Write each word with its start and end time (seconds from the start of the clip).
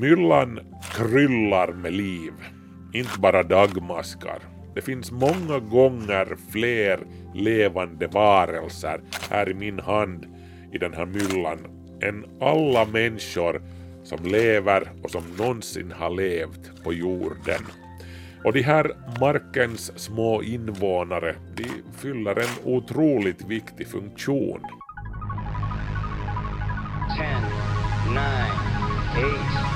Myllan 0.00 0.60
kryllar 0.92 1.72
med 1.72 1.92
liv, 1.92 2.32
inte 2.92 3.20
bara 3.20 3.42
dagmaskar. 3.42 4.38
Det 4.74 4.82
finns 4.82 5.12
många 5.12 5.58
gånger 5.58 6.36
fler 6.50 7.00
levande 7.34 8.06
varelser 8.06 9.00
här 9.30 9.48
i 9.48 9.54
min 9.54 9.80
hand 9.80 10.26
i 10.72 10.78
den 10.78 10.94
här 10.94 11.06
myllan 11.06 11.58
än 12.02 12.24
alla 12.40 12.84
människor 12.84 13.62
som 14.04 14.24
lever 14.24 14.92
och 15.02 15.10
som 15.10 15.22
någonsin 15.38 15.92
har 15.92 16.10
levt 16.10 16.84
på 16.84 16.92
jorden. 16.92 17.62
Och 18.44 18.52
de 18.52 18.62
här 18.62 18.92
markens 19.20 19.98
små 19.98 20.42
invånare, 20.42 21.34
de 21.56 21.68
fyller 21.96 22.38
en 22.38 22.72
otroligt 22.74 23.44
viktig 23.44 23.88
funktion. 23.88 24.60
10, 27.18 27.26
9, 28.10 28.20
8, 29.16 29.75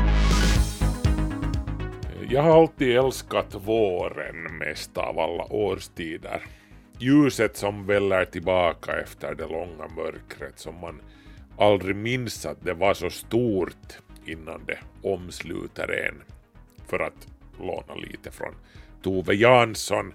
Jag 2.31 2.41
har 2.41 2.61
alltid 2.61 2.97
älskat 2.97 3.55
våren 3.55 4.57
mest 4.57 4.97
av 4.97 5.19
alla 5.19 5.43
årstider. 5.43 6.41
Ljuset 6.99 7.57
som 7.57 7.85
väller 7.85 8.25
tillbaka 8.25 8.99
efter 9.01 9.35
det 9.35 9.47
långa 9.47 9.87
mörkret 9.95 10.59
som 10.59 10.79
man 10.79 11.01
aldrig 11.57 11.95
minns 11.95 12.45
att 12.45 12.65
det 12.65 12.73
var 12.73 12.93
så 12.93 13.09
stort 13.09 13.99
innan 14.25 14.65
det 14.65 14.77
omsluter 15.03 16.07
en. 16.07 16.23
För 16.87 16.99
att 16.99 17.27
låna 17.59 17.95
lite 17.95 18.31
från 18.31 18.53
Tove 19.01 19.33
Jansson. 19.33 20.13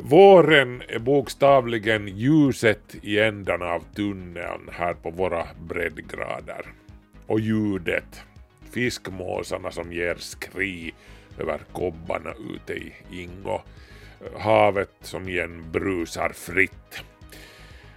Våren 0.00 0.82
är 0.88 0.98
bokstavligen 0.98 2.08
ljuset 2.08 2.96
i 3.02 3.20
ändan 3.20 3.62
av 3.62 3.84
tunneln 3.94 4.70
här 4.72 4.94
på 4.94 5.10
våra 5.10 5.46
breddgrader. 5.68 6.66
Och 7.26 7.40
ljudet, 7.40 8.24
fiskmåsarna 8.72 9.70
som 9.70 9.92
ger 9.92 10.14
skri 10.14 10.94
över 11.38 11.60
kobbarna 11.72 12.34
ute 12.54 12.72
i 12.72 12.94
Ingo, 13.10 13.60
havet 14.38 14.90
som 15.00 15.28
igen 15.28 15.64
brusar 15.72 16.28
fritt. 16.28 17.02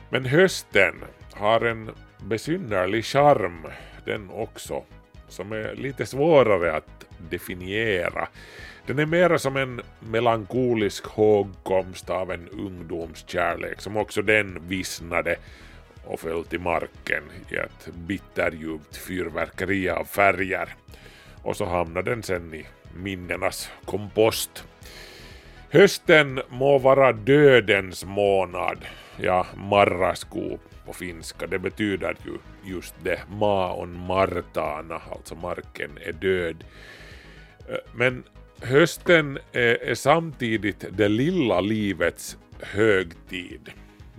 Men 0.10 0.26
hösten 0.26 0.96
har 1.34 1.62
en 1.62 1.90
besynnerlig 2.26 3.06
charm 3.06 3.68
den 4.06 4.30
också, 4.30 4.84
som 5.28 5.52
är 5.52 5.76
lite 5.76 6.06
svårare 6.06 6.76
att 6.76 7.06
definiera. 7.30 8.28
Den 8.86 9.00
är 9.00 9.06
mera 9.06 9.40
som 9.40 9.58
en 9.58 9.82
melankolisk 10.00 11.06
hågkomst 11.06 12.10
av 12.10 12.32
en 12.32 12.48
ungdomskärlek 12.50 13.82
som 13.82 13.98
också 13.98 14.22
den 14.22 14.68
vissnade 14.68 15.36
och 16.06 16.20
föll 16.20 16.46
till 16.46 16.59
marken 16.59 17.23
i 17.50 17.56
ett 17.56 17.88
bitterljuvt 17.96 18.98
fyrverkeri 18.98 19.90
av 19.90 20.06
färger. 20.06 20.76
Och 21.42 21.58
så 21.58 21.66
hamnade 21.66 22.12
den 22.12 22.23
sen 22.23 22.54
i 22.54 22.66
minnenas 22.96 23.70
kompost. 23.86 24.66
Hösten 25.70 26.42
må 26.50 26.78
vara 26.78 27.14
dödens 27.14 28.06
månad, 28.06 28.86
ja 29.18 29.48
marraskop 29.56 30.62
på 30.86 30.94
finska, 30.94 31.47
det 31.47 31.59
betyder 31.59 32.16
ju 32.25 32.38
just 32.74 32.96
det, 33.03 33.20
maon 33.30 34.06
martana, 34.08 35.02
alltså 35.12 35.35
marken 35.35 35.91
är 36.06 36.12
död. 36.12 36.64
Eh, 37.70 37.75
men 37.96 38.24
hösten 38.62 39.40
är, 39.52 39.84
är 39.84 39.96
samtidigt 39.96 40.85
det 40.91 41.09
lilla 41.09 41.62
livets 41.62 42.38
högtid. 42.59 43.70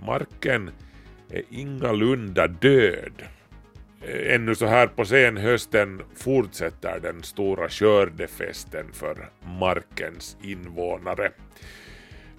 Marken 0.05 0.71
är 1.29 1.43
ingalunda 1.49 2.47
död. 2.47 3.23
Eh, 4.01 4.35
ännu 4.35 4.55
så 4.55 4.65
här 4.65 4.87
på 4.87 5.05
senhösten 5.05 6.01
fortsätter 6.15 6.99
den 6.99 7.23
stora 7.23 7.69
skördefesten 7.69 8.85
för 8.93 9.29
markens 9.59 10.37
invånare. 10.41 11.31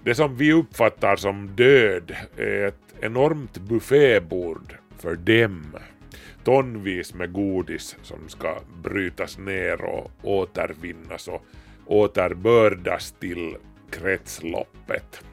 Det 0.03 0.15
som 0.15 0.35
vi 0.35 0.53
uppfattar 0.53 1.15
som 1.15 1.55
död 1.55 2.15
är 2.37 2.67
ett 2.67 2.95
enormt 3.01 3.57
buffébord 3.57 4.75
för 4.99 5.15
dem. 5.15 5.77
Tonvis 6.43 7.13
med 7.13 7.33
godis 7.33 7.95
som 8.01 8.29
ska 8.29 8.59
brytas 8.83 9.37
ner 9.37 9.81
och 9.81 10.11
återvinnas 10.23 11.27
och 11.27 11.45
återbördas 11.85 13.11
till 13.19 13.55
kretsloppet. 13.91 15.23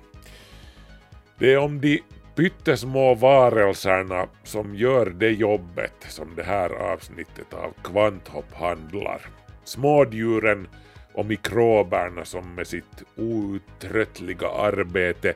Det 1.39 1.53
är 1.53 1.59
om 1.59 1.81
de 1.81 2.03
pyttesmå 2.37 3.15
varelserna 3.15 4.27
som 4.43 4.75
gör 4.75 5.07
det 5.07 5.31
jobbet 5.31 5.95
som 6.09 6.35
det 6.37 6.43
här 6.43 6.71
avsnittet 6.71 7.55
av 7.55 7.73
Kvanthopp 7.85 8.55
handlar. 8.55 9.21
Smådjuren 9.65 10.69
och 11.13 11.27
mikroberna 11.27 12.25
som 12.25 12.55
med 12.55 12.67
sitt 12.67 13.03
outtröttliga 13.17 14.49
arbete 14.49 15.35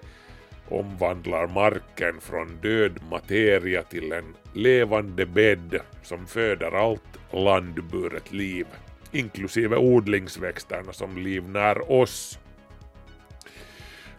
omvandlar 0.68 1.46
marken 1.46 2.20
från 2.20 2.56
död 2.62 2.98
materia 3.10 3.82
till 3.82 4.12
en 4.12 4.34
levande 4.52 5.26
bädd 5.26 5.80
som 6.02 6.26
föder 6.26 6.72
allt 6.72 7.18
landburet 7.30 8.32
liv, 8.32 8.66
inklusive 9.12 9.76
odlingsväxterna 9.76 10.92
som 10.92 11.18
livnär 11.18 11.92
oss. 11.92 12.38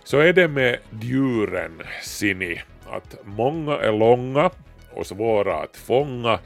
Så 0.09 0.17
är 0.17 0.33
det 0.33 0.47
med 0.47 0.79
djuren, 1.01 1.81
Sini, 2.01 2.61
att 2.89 3.17
många 3.23 3.77
är 3.77 3.91
långa 3.91 4.51
och 4.93 5.07
svåra 5.07 5.55
att 5.55 5.77
fånga, 5.77 6.39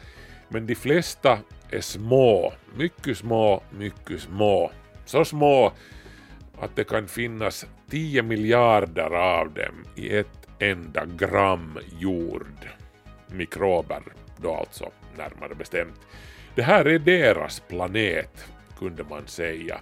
men 0.50 0.66
de 0.66 0.76
flesta 0.76 1.40
är 1.70 1.82
små, 1.82 2.54
mycket 2.76 3.18
små, 3.18 3.64
mycket 3.72 4.22
små. 4.22 4.72
Så 5.06 5.26
små 5.26 5.72
att 6.60 6.76
det 6.76 6.84
kan 6.84 7.08
finnas 7.08 7.66
10 7.90 8.24
miljarder 8.24 9.12
av 9.12 9.54
dem 9.54 9.86
i 9.96 10.18
ett 10.18 10.48
enda 10.60 11.06
gram 11.06 11.80
jord. 12.00 12.70
Mikrober 13.28 14.04
då 14.38 14.56
alltså, 14.56 14.92
närmare 15.18 15.56
bestämt. 15.56 16.00
Det 16.56 16.64
här 16.64 16.86
är 16.88 17.00
deras 17.00 17.60
planet, 17.60 18.46
kunde 18.80 19.04
man 19.04 19.28
säga. 19.28 19.80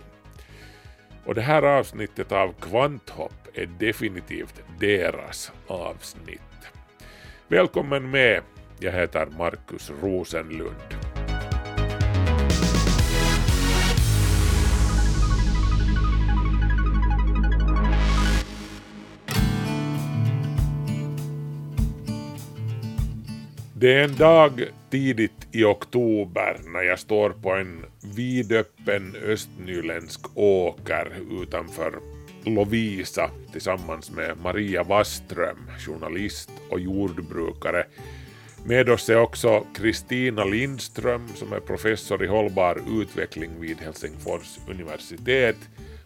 Och 1.25 1.35
det 1.35 1.41
här 1.41 1.63
avsnittet 1.63 2.31
av 2.31 2.53
Kvanthopp 2.53 3.40
är 3.53 3.65
definitivt 3.79 4.61
deras 4.79 5.51
avsnitt. 5.67 6.41
Välkommen 7.47 8.09
med, 8.09 8.41
jag 8.79 8.91
heter 8.91 9.25
Markus 9.37 9.91
Rosenlund. 10.01 10.75
Det 23.81 23.93
är 23.93 24.03
en 24.03 24.15
dag 24.15 24.63
tidigt 24.89 25.47
i 25.51 25.63
oktober 25.63 26.57
när 26.73 26.81
jag 26.81 26.99
står 26.99 27.29
på 27.29 27.51
en 27.51 27.85
vidöppen 28.15 29.15
östnyländsk 29.25 30.37
åker 30.37 31.13
utanför 31.41 31.93
Lovisa 32.43 33.29
tillsammans 33.51 34.11
med 34.11 34.37
Maria 34.43 34.83
Waström, 34.83 35.57
journalist 35.79 36.49
och 36.69 36.79
jordbrukare. 36.79 37.85
Med 38.65 38.89
oss 38.89 39.09
är 39.09 39.17
också 39.17 39.65
Kristina 39.75 40.45
Lindström 40.45 41.27
som 41.35 41.53
är 41.53 41.59
professor 41.59 42.23
i 42.23 42.27
hållbar 42.27 42.81
utveckling 43.01 43.59
vid 43.59 43.77
Helsingfors 43.77 44.59
universitet. 44.69 45.57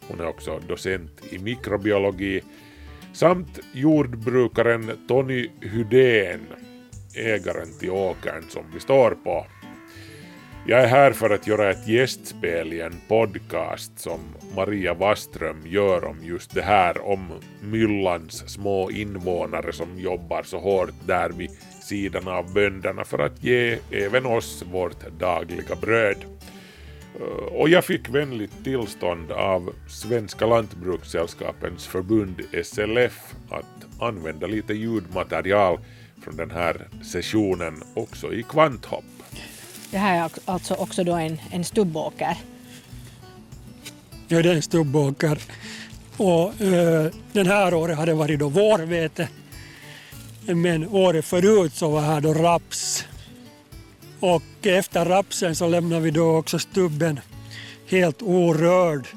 Hon 0.08 0.20
är 0.20 0.28
också 0.28 0.60
docent 0.68 1.22
i 1.30 1.40
mikrobiologi 1.40 2.42
samt 3.14 3.60
jordbrukaren 3.74 4.92
Tony 5.08 5.50
Hydén 5.62 6.42
ägaren 7.16 7.68
till 7.80 7.90
åkern 7.90 8.44
som 8.50 8.64
vi 8.74 8.80
står 8.80 9.12
på. 9.12 9.46
Jag 10.67 10.83
är 10.83 10.88
här 10.88 11.12
för 11.12 11.29
att 11.29 11.47
göra 11.47 11.71
ett 11.71 11.88
gästspel 11.88 12.73
i 12.73 12.81
en 12.81 12.95
podcast 13.07 14.00
som 14.00 14.19
Maria 14.56 14.94
Waström 14.94 15.62
gör 15.65 16.06
om 16.06 16.17
just 16.23 16.53
det 16.53 16.62
här, 16.62 17.06
om 17.06 17.31
myllans 17.62 18.50
små 18.50 18.91
invånare 18.91 19.73
som 19.73 20.00
jobbar 20.00 20.44
så 20.44 20.59
hårt 20.59 20.94
där 21.07 21.29
vid 21.29 21.51
sidan 21.81 22.27
av 22.27 22.53
bönderna 22.53 23.03
för 23.03 23.19
att 23.19 23.44
ge 23.44 23.77
även 23.91 24.25
oss 24.25 24.63
vårt 24.71 25.19
dagliga 25.19 25.75
bröd. 25.81 26.17
Eh, 27.19 27.45
och 27.45 27.69
jag 27.69 27.85
fick 27.85 28.09
vänligt 28.09 28.63
tillstånd 28.63 29.31
av 29.31 29.73
Svenska 29.89 30.45
Lantbrukssällskapens 30.45 31.88
förbund 31.88 32.41
SLF 32.63 33.35
att 33.50 34.01
använda 34.01 34.47
lite 34.47 34.73
ljudmaterial 34.73 35.79
från 36.23 36.35
den 36.35 36.51
här 36.51 36.88
sessionen 37.03 37.83
också 37.94 38.33
i 38.33 38.44
kvanthopp. 38.44 39.14
Det 39.95 40.00
här 40.00 40.25
är 40.25 40.31
alltså 40.45 40.74
också 40.74 41.03
då 41.03 41.13
en, 41.13 41.39
en 41.51 41.63
stubbåker. 41.63 42.38
Ja, 44.27 44.42
det 44.42 44.51
är 44.51 44.56
en 44.56 44.62
stubbåker. 44.62 45.39
Och 46.18 46.62
eh, 46.62 47.12
den 47.31 47.47
här 47.47 47.74
året 47.74 47.97
har 47.97 48.06
det 48.06 48.13
varit 48.13 48.39
då 48.39 48.50
vårvete. 48.50 49.30
Men 50.45 50.88
året 50.88 51.25
förut 51.25 51.74
så 51.74 51.89
var 51.89 52.01
här 52.01 52.21
då 52.21 52.33
raps. 52.33 53.06
Och 54.19 54.68
efter 54.68 55.06
rapsen 55.06 55.56
så 55.56 55.68
lämnar 55.68 56.00
vi 56.00 56.12
då 56.12 56.36
också 56.38 56.59
stubben 56.59 57.19
helt 57.88 58.21
orörd. 58.21 59.07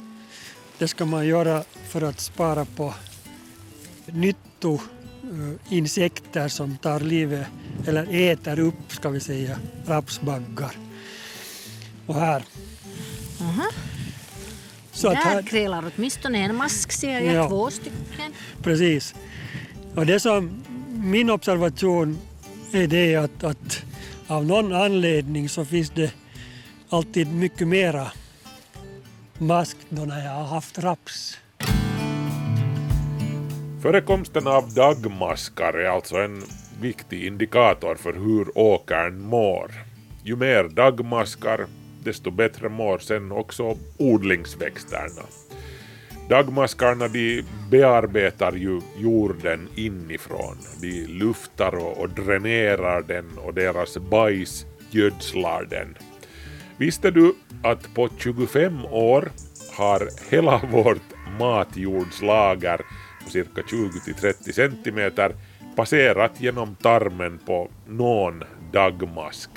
Det 0.79 0.89
ska 0.89 1.05
man 1.05 1.27
göra 1.27 1.65
för 1.89 2.03
att 2.03 2.21
spara 2.21 2.65
på 2.65 2.95
nyttoinsekter 5.23 6.49
som 6.49 6.77
tar 6.77 7.01
livet, 7.01 7.47
eller 7.87 8.31
äter 8.31 8.59
upp, 8.59 8.93
ska 8.93 9.09
vi 9.09 9.21
säga, 9.21 9.59
rapsbaggar. 9.87 10.73
Och 12.07 12.15
här. 12.15 12.43
Aha. 13.41 13.67
Så 14.93 15.09
Där 15.09 15.17
här, 15.17 15.43
krälar 15.43 15.93
åtminstone 15.97 16.39
en 16.39 16.55
mask 16.55 16.93
ser 16.93 17.21
jag, 17.21 17.35
ja, 17.35 17.49
två 17.49 17.71
stycken. 17.71 18.33
Precis. 18.63 19.15
Och 19.95 20.07
det 20.07 20.21
som 20.21 20.63
min 20.89 21.31
observation 21.31 22.19
är 22.73 22.87
det 22.87 23.17
att, 23.17 23.45
att 23.45 23.83
av 24.27 24.47
någon 24.47 24.73
anledning 24.73 25.49
så 25.49 25.65
finns 25.65 25.91
det 25.91 26.13
alltid 26.89 27.33
mycket 27.33 27.69
mera 27.69 28.13
mask 29.39 29.77
då 29.89 30.05
när 30.05 30.25
jag 30.25 30.33
har 30.33 30.45
haft 30.45 30.79
raps. 30.79 31.39
Förekomsten 33.83 34.47
av 34.47 34.75
dagmaskar 34.75 35.73
är 35.73 35.89
alltså 35.89 36.17
en 36.17 36.43
viktig 36.81 37.25
indikator 37.25 37.95
för 37.95 38.13
hur 38.13 38.59
åkern 38.59 39.21
mår. 39.21 39.71
Ju 40.25 40.37
mer 40.37 40.65
dagmaskar, 40.65 41.67
desto 42.05 42.31
bättre 42.31 42.69
mår 42.69 42.99
sen 42.99 43.33
också 43.33 43.77
odlingsväxterna. 43.99 45.23
Dagmaskarna 46.29 47.09
de 47.09 47.45
bearbetar 47.71 48.53
ju 48.53 48.81
jorden 48.97 49.69
inifrån. 49.75 50.57
De 50.81 51.07
luftar 51.07 51.75
och, 51.75 51.99
och 51.99 52.11
dränerar 52.11 53.03
den 53.03 53.39
och 53.39 53.55
deras 53.55 53.99
bajs 53.99 54.67
gödslar 54.91 55.67
den. 55.71 55.97
Visste 56.77 57.11
du 57.11 57.35
att 57.63 57.95
på 57.95 58.09
25 58.19 58.85
år 58.85 59.29
har 59.77 60.09
hela 60.31 60.61
vårt 60.73 61.39
matjordslager 61.39 62.81
på 63.29 63.33
cirka 63.33 63.63
20-30 63.63 64.53
centimeter 64.53 65.33
passerat 65.77 66.41
genom 66.41 66.75
tarmen 66.75 67.39
på 67.47 67.69
någon 67.87 68.45
dagmask. 68.73 69.51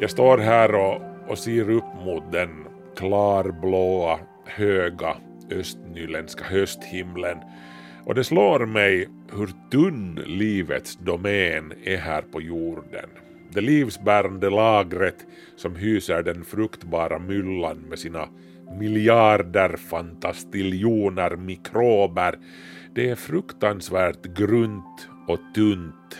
Jag 0.00 0.10
står 0.10 0.38
här 0.38 0.74
och, 0.74 1.02
och 1.28 1.38
ser 1.38 1.70
upp 1.70 2.04
mot 2.04 2.32
den 2.32 2.64
klarblåa, 2.96 4.18
höga 4.44 5.16
östnyländska 5.50 6.44
hösthimlen 6.44 7.38
och 8.04 8.14
det 8.14 8.24
slår 8.24 8.66
mig 8.66 9.08
hur 9.32 9.50
tunn 9.70 10.22
livets 10.26 10.96
domän 10.96 11.72
är 11.84 11.96
här 11.96 12.22
på 12.22 12.42
jorden. 12.42 13.25
Det 13.56 13.62
livsbärande 13.62 14.50
lagret 14.50 15.26
som 15.56 15.76
hyser 15.76 16.22
den 16.22 16.44
fruktbara 16.44 17.18
myllan 17.18 17.78
med 17.88 17.98
sina 17.98 18.28
miljarder 18.78 19.76
fantastiljoner 19.76 21.36
mikrober, 21.36 22.38
det 22.94 23.10
är 23.10 23.14
fruktansvärt 23.14 24.22
grunt 24.22 25.08
och 25.28 25.38
tunt. 25.54 26.18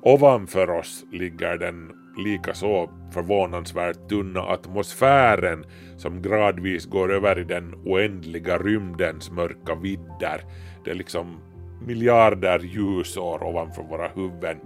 Ovanför 0.00 0.70
oss 0.70 1.04
ligger 1.12 1.58
den 1.58 1.90
likaså 2.24 2.90
förvånansvärt 3.14 4.08
tunna 4.08 4.40
atmosfären 4.40 5.64
som 5.96 6.22
gradvis 6.22 6.86
går 6.86 7.12
över 7.12 7.38
i 7.38 7.44
den 7.44 7.74
oändliga 7.84 8.58
rymdens 8.58 9.30
mörka 9.30 9.74
vidder. 9.74 10.44
Det 10.84 10.90
är 10.90 10.94
liksom 10.94 11.40
miljarder 11.86 12.58
ljusår 12.58 13.42
ovanför 13.42 13.82
våra 13.82 14.08
huvuden. 14.08 14.58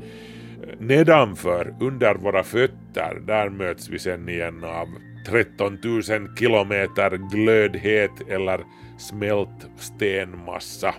Nedanför, 0.78 1.74
under 1.80 2.14
våra 2.14 2.42
fötter, 2.42 3.22
där 3.26 3.48
möts 3.48 3.88
vi 3.88 3.98
sen 3.98 4.28
igen 4.28 4.64
av 4.64 4.86
13 5.26 5.78
000 5.84 6.02
kilometer 6.38 7.30
glödhet 7.30 8.10
eller 8.28 8.60
smält 8.98 9.70
stenmassa. 9.76 10.94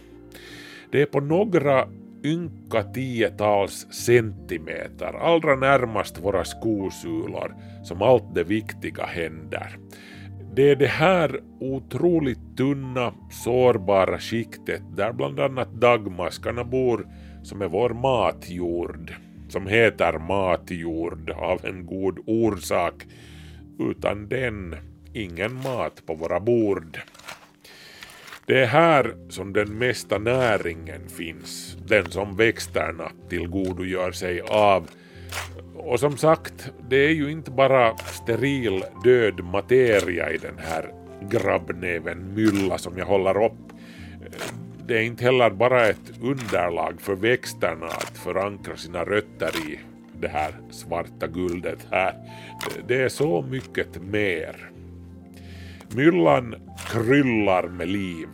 Det 0.91 1.01
är 1.01 1.05
på 1.05 1.19
några 1.19 1.87
ynka 2.23 2.83
tiotals 2.83 3.87
centimeter 3.91 5.13
allra 5.13 5.55
närmast 5.55 6.19
våra 6.19 6.45
skosulor 6.45 7.55
som 7.83 8.01
allt 8.01 8.35
det 8.35 8.43
viktiga 8.43 9.05
händer. 9.05 9.77
Det 10.55 10.71
är 10.71 10.75
det 10.75 10.87
här 10.87 11.39
otroligt 11.59 12.57
tunna, 12.57 13.13
sårbara 13.31 14.19
skiktet 14.19 14.81
där 14.95 15.13
bland 15.13 15.39
annat 15.39 15.73
dagmaskarna 15.73 16.63
bor 16.63 17.07
som 17.43 17.61
är 17.61 17.67
vår 17.67 17.89
matjord, 17.89 19.13
som 19.49 19.67
heter 19.67 20.19
matjord 20.19 21.29
av 21.29 21.65
en 21.65 21.85
god 21.85 22.19
orsak. 22.25 22.93
Utan 23.79 24.29
den, 24.29 24.75
ingen 25.13 25.53
mat 25.53 26.05
på 26.05 26.13
våra 26.13 26.39
bord. 26.39 26.99
Det 28.45 28.59
är 28.59 28.65
här 28.65 29.15
som 29.29 29.53
den 29.53 29.77
mesta 29.77 30.17
näringen 30.17 31.09
finns, 31.09 31.77
den 31.87 32.11
som 32.11 32.35
växterna 32.35 33.11
tillgodogör 33.29 34.11
sig 34.11 34.41
av. 34.41 34.89
Och 35.75 35.99
som 35.99 36.17
sagt, 36.17 36.71
det 36.89 36.97
är 36.97 37.13
ju 37.13 37.31
inte 37.31 37.51
bara 37.51 37.97
steril 37.97 38.83
död 39.03 39.43
materia 39.43 40.31
i 40.31 40.37
den 40.37 40.57
här 40.57 40.93
grabbnäven 41.21 42.33
mylla 42.33 42.77
som 42.77 42.97
jag 42.97 43.05
håller 43.05 43.45
upp. 43.45 43.73
Det 44.87 44.97
är 44.97 45.01
inte 45.01 45.23
heller 45.23 45.49
bara 45.49 45.87
ett 45.87 46.11
underlag 46.21 47.01
för 47.01 47.15
växterna 47.15 47.85
att 47.85 48.17
förankra 48.17 48.77
sina 48.77 49.03
rötter 49.03 49.51
i 49.69 49.79
det 50.19 50.27
här 50.27 50.51
svarta 50.69 51.27
guldet 51.27 51.87
här. 51.91 52.13
Det 52.87 53.01
är 53.01 53.09
så 53.09 53.41
mycket 53.41 54.01
mer. 54.01 54.71
Myllan 55.95 56.55
kryllar 56.91 57.67
med 57.67 57.87
liv, 57.87 58.27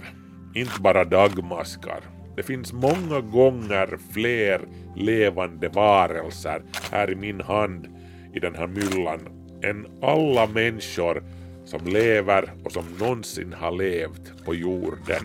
inte 0.56 0.82
bara 0.82 1.06
dagmaskar. 1.06 2.00
Det 2.36 2.44
finns 2.44 2.74
många 2.74 3.22
gånger 3.22 3.98
fler 4.12 4.62
levande 4.96 5.70
varelser 5.70 6.62
här 6.92 7.12
i 7.12 7.16
min 7.16 7.42
hand 7.42 7.88
i 8.34 8.40
den 8.40 8.56
här 8.56 8.68
myllan 8.68 9.20
än 9.64 9.88
alla 10.02 10.48
människor 10.48 11.24
som 11.66 11.88
lever 11.88 12.54
och 12.64 12.72
som 12.72 12.86
någonsin 13.00 13.54
har 13.54 13.72
levt 13.72 14.46
på 14.46 14.56
jorden. 14.56 15.24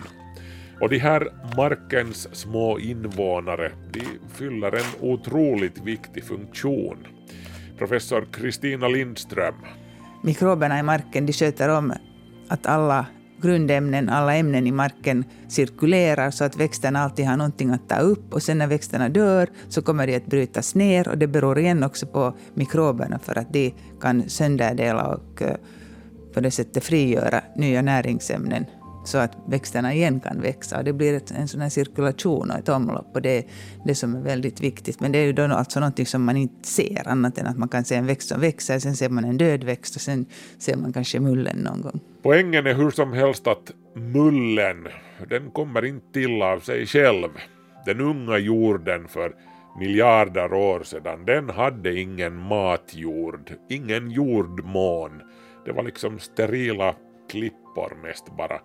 Och 0.81 0.89
de 0.89 0.99
här 0.99 1.33
markens 1.57 2.29
små 2.33 2.79
invånare, 2.79 3.73
de 3.93 4.03
fyller 4.35 4.73
en 4.77 5.11
otroligt 5.11 5.79
viktig 5.79 6.25
funktion. 6.25 7.07
Professor 7.79 8.27
Kristina 8.33 8.89
Lindström. 8.89 9.55
Mikroberna 10.23 10.79
i 10.79 10.83
marken 10.83 11.27
de 11.27 11.33
sköter 11.33 11.69
om 11.69 11.93
att 12.49 12.67
alla 12.67 13.07
grundämnen, 13.41 14.09
alla 14.09 14.35
ämnen 14.35 14.67
i 14.67 14.73
marken 14.73 15.25
cirkulerar 15.49 16.31
så 16.31 16.45
att 16.45 16.57
växterna 16.57 17.01
alltid 17.01 17.27
har 17.27 17.37
någonting 17.37 17.71
att 17.71 17.89
ta 17.89 17.99
upp 17.99 18.35
och 18.35 18.43
sen 18.43 18.59
när 18.59 18.67
växterna 18.67 19.09
dör 19.09 19.49
så 19.69 19.83
kommer 19.83 20.07
de 20.07 20.17
att 20.17 20.27
brytas 20.27 20.75
ner 20.75 21.09
och 21.09 21.19
det 21.19 21.27
beror 21.27 21.59
igen 21.59 21.85
också 21.85 22.07
på 22.07 22.37
mikroberna 22.55 23.19
för 23.19 23.39
att 23.39 23.53
de 23.53 23.75
kan 24.01 24.29
sönderdela 24.29 25.07
och 25.07 25.43
eh, 25.43 25.57
på 26.35 26.41
det 26.41 26.51
sättet 26.51 26.85
frigöra 26.85 27.41
nya 27.57 27.83
näringsämnen 27.83 28.65
så 29.09 29.19
att 29.19 29.37
växterna 29.47 29.95
igen 29.95 30.21
kan 30.21 30.41
växa. 30.41 30.79
Och 30.79 30.85
det 30.85 30.93
blir 30.93 31.15
ett, 31.15 31.31
en 31.31 31.49
sån 31.49 31.61
här 31.61 31.69
cirkulation 31.69 32.51
och 32.51 32.59
ett 32.59 32.69
omlopp 32.69 33.11
och 33.15 33.23
det 33.23 33.39
är 33.39 33.45
det 33.85 33.95
som 33.95 34.15
är 34.15 34.21
väldigt 34.21 34.61
viktigt. 34.61 35.01
Men 35.01 35.13
det 35.13 35.19
är 35.19 35.25
ju 35.25 35.33
då 35.33 35.43
alltså 35.43 35.81
någonting 35.81 36.07
som 36.07 36.25
man 36.25 36.37
inte 36.37 36.69
ser 36.69 37.09
annat 37.09 37.39
än 37.39 37.47
att 37.47 37.59
man 37.59 37.69
kan 37.69 37.85
se 37.85 37.95
en 37.95 38.07
växt 38.07 38.29
som 38.29 38.41
växer, 38.41 38.79
sen 38.79 38.97
ser 38.97 39.09
man 39.09 39.25
en 39.25 39.39
död 39.39 39.65
växt 39.65 39.97
och 39.97 40.03
sen 40.03 40.27
ser 40.59 40.77
man 40.77 40.93
kanske 40.93 41.21
mullen 41.21 41.57
någon 41.57 41.83
gång. 41.83 42.01
Poängen 42.23 42.67
är 42.67 42.75
hur 42.75 42.91
som 42.91 43.13
helst 43.13 43.47
att 43.47 43.73
mullen, 43.95 44.89
den 45.29 45.51
kommer 45.51 45.85
inte 45.85 46.13
till 46.13 46.43
av 46.43 46.61
sig 46.61 46.87
själv. 46.87 47.29
Den 47.87 48.01
unga 48.01 48.39
jorden 48.39 49.09
för 49.09 49.33
miljarder 49.79 50.53
år 50.53 50.83
sedan, 50.83 51.25
den 51.25 51.51
hade 51.51 52.01
ingen 52.01 52.37
matjord, 52.37 53.53
ingen 53.69 54.11
jordmån. 54.11 55.23
Det 55.65 55.73
var 55.73 55.83
liksom 55.83 56.19
sterila 56.19 56.95
klippor 57.31 57.97
mest 58.03 58.37
bara 58.37 58.61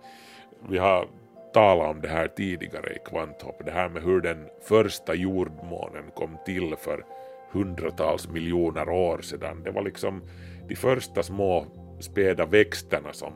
vi 0.68 0.78
har 0.78 1.08
talat 1.52 1.90
om 1.90 2.00
det 2.00 2.08
här 2.08 2.28
tidigare 2.28 2.92
i 2.92 2.98
Kvanthopp, 3.04 3.62
det 3.64 3.70
här 3.70 3.88
med 3.88 4.02
hur 4.02 4.20
den 4.20 4.48
första 4.68 5.14
jordmånen 5.14 6.04
kom 6.14 6.36
till 6.46 6.74
för 6.78 7.04
hundratals 7.52 8.28
miljoner 8.28 8.88
år 8.88 9.18
sedan. 9.22 9.62
Det 9.64 9.70
var 9.70 9.82
liksom 9.82 10.22
de 10.68 10.76
första 10.76 11.22
små 11.22 11.66
späda 12.00 12.46
växterna 12.46 13.12
som 13.12 13.32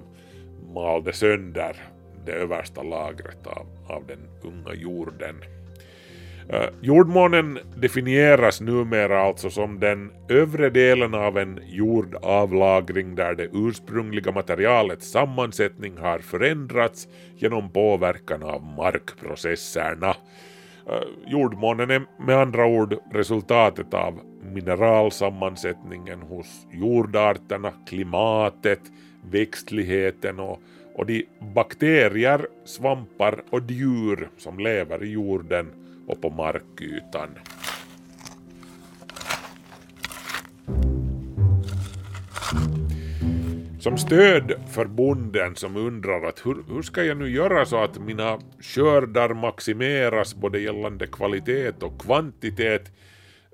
malde 0.75 1.13
sönder 1.13 1.77
det 2.27 2.33
översta 2.33 2.83
lagret 2.83 3.47
av, 3.47 3.67
av 3.89 4.07
den 4.07 4.29
unga 4.43 4.75
jorden. 4.75 5.35
Eh, 6.51 6.69
jordmånen 6.81 7.59
definieras 7.77 8.61
numera 8.61 9.21
alltså 9.21 9.51
som 9.51 9.81
den 9.81 10.13
övre 10.29 10.71
delen 10.71 11.15
av 11.15 11.39
en 11.39 11.61
jordavlagring 11.67 13.15
där 13.15 13.35
det 13.35 13.49
ursprungliga 13.53 14.33
materialets 14.33 15.11
sammansättning 15.11 15.99
har 15.99 16.19
förändrats 16.19 17.09
genom 17.37 17.71
påverkan 17.71 18.43
av 18.43 18.63
markprocesserna. 18.63 20.09
Eh, 20.89 21.03
jordmånen 21.27 21.91
är 21.91 22.03
med 22.19 22.39
andra 22.39 22.67
ord 22.67 22.95
resultatet 23.13 23.95
av 23.95 24.21
mineralsammansättningen 24.43 26.23
hos 26.23 26.67
jordarterna, 26.73 27.73
klimatet, 27.87 28.81
växtligheten 29.31 30.41
och, 30.41 30.61
och 30.95 31.07
de 31.07 31.27
bakterier, 31.55 32.47
svampar 32.65 33.43
och 33.51 33.71
djur 33.71 34.29
som 34.37 34.59
lever 34.59 35.05
i 35.05 35.13
jorden 35.13 35.88
på 36.15 36.31
markytan. 36.31 37.29
Som 43.81 43.99
stöd 43.99 44.53
för 44.71 44.85
bonden 44.85 45.57
som 45.57 45.77
undrar 45.77 46.23
att 46.23 46.47
hur, 46.47 46.57
hur 46.69 46.83
ska 46.83 47.05
jag 47.05 47.17
nu 47.17 47.31
göra 47.31 47.67
så 47.67 47.83
att 47.83 47.99
mina 47.99 48.39
skördar 48.61 49.35
maximeras 49.35 50.35
både 50.35 50.61
gällande 50.61 51.07
kvalitet 51.07 51.73
och 51.81 52.01
kvantitet, 52.01 52.93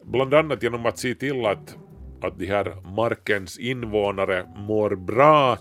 bland 0.03 0.35
annat 0.35 0.63
genom 0.63 0.87
att 0.87 0.99
se 0.99 1.15
till 1.15 1.47
att, 1.47 1.77
att 2.23 2.39
de 2.39 2.47
här 2.47 2.75
markens 2.97 3.59
invånare 3.59 4.47
mår 4.57 4.97
bra. 4.97 5.53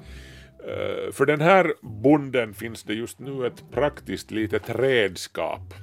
Eh, 0.68 1.12
för 1.12 1.26
den 1.26 1.42
här 1.42 1.74
bonden 1.82 2.54
finns 2.54 2.84
det 2.84 2.94
just 2.94 3.20
nu 3.20 3.48
ett 3.48 3.64
praktiskt 3.72 4.32
litet 4.32 4.70
redskap 4.70 5.74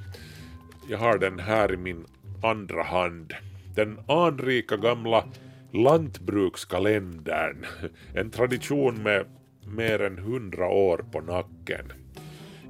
jag 0.90 0.98
har 0.98 1.18
den 1.18 1.38
här 1.38 1.72
i 1.72 1.76
min 1.76 2.06
andra 2.42 2.82
hand. 2.82 3.34
Den 3.74 3.98
anrika 4.08 4.76
gamla 4.76 5.24
lantbrukskalendern. 5.72 7.66
En 8.14 8.30
tradition 8.30 9.02
med 9.02 9.26
mer 9.66 10.02
än 10.02 10.18
hundra 10.18 10.68
år 10.68 11.04
på 11.12 11.20
nacken. 11.20 11.92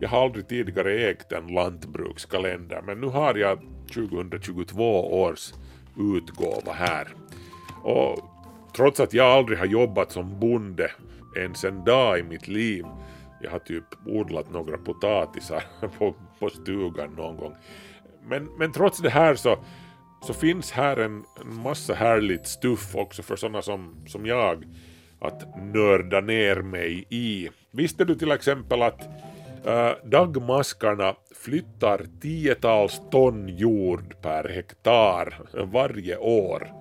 Jag 0.00 0.09
har 0.09 0.25
aldrig 0.25 0.49
tidigare 0.49 1.11
ägt 1.11 1.33
en 1.33 1.47
lantbrukskalender 1.47 2.83
men 2.83 3.00
nu 3.00 3.07
har 3.07 3.35
jag 3.35 3.59
2022 3.95 5.23
års 5.23 5.53
utgåva 5.99 6.73
här. 6.73 7.09
Och 7.83 8.19
trots 8.77 9.00
att 9.00 9.15
jag 9.15 9.27
aldrig 9.27 9.59
har 9.59 9.67
jobbat 9.67 10.12
som 10.12 10.41
bonde 10.41 10.91
ens 11.37 11.65
en 11.65 11.85
dag 11.85 12.19
i 12.19 12.23
mitt 12.23 12.49
liv, 12.49 12.85
jag 13.43 13.50
har 13.50 13.59
typ 13.59 13.85
odlat 14.07 14.50
några 14.50 14.79
potatisar 14.79 15.62
på, 15.99 16.15
på 16.39 16.50
stugan 16.50 17.15
någon 17.17 17.37
gång, 17.37 17.55
men, 18.30 18.44
men 18.58 18.72
trots 18.72 18.99
det 18.99 19.10
här 19.10 19.34
så, 19.34 19.58
så 20.26 20.34
finns 20.34 20.72
här 20.72 20.96
en, 20.96 21.25
en 21.40 21.54
massa 21.62 21.94
härligt 21.94 22.46
stuff 22.46 22.96
också 22.96 23.22
för 23.22 23.37
sådana 23.37 23.62
som, 23.62 24.04
som 24.06 24.26
jag 24.26 24.64
att 25.20 25.62
nörda 25.62 26.20
ner 26.20 26.56
mig 26.56 27.04
i. 27.08 27.49
Visste 27.70 28.04
du 28.04 28.14
till 28.14 28.32
exempel 28.32 28.82
att 28.82 29.00
äh, 29.66 29.90
dagmaskarna 30.04 31.14
flyttar 31.34 32.06
tiotals 32.20 33.00
ton 33.10 33.49
jord 33.49 34.14
per 34.22 34.49
hektar 34.49 35.34
varje 35.64 36.16
år? 36.16 36.72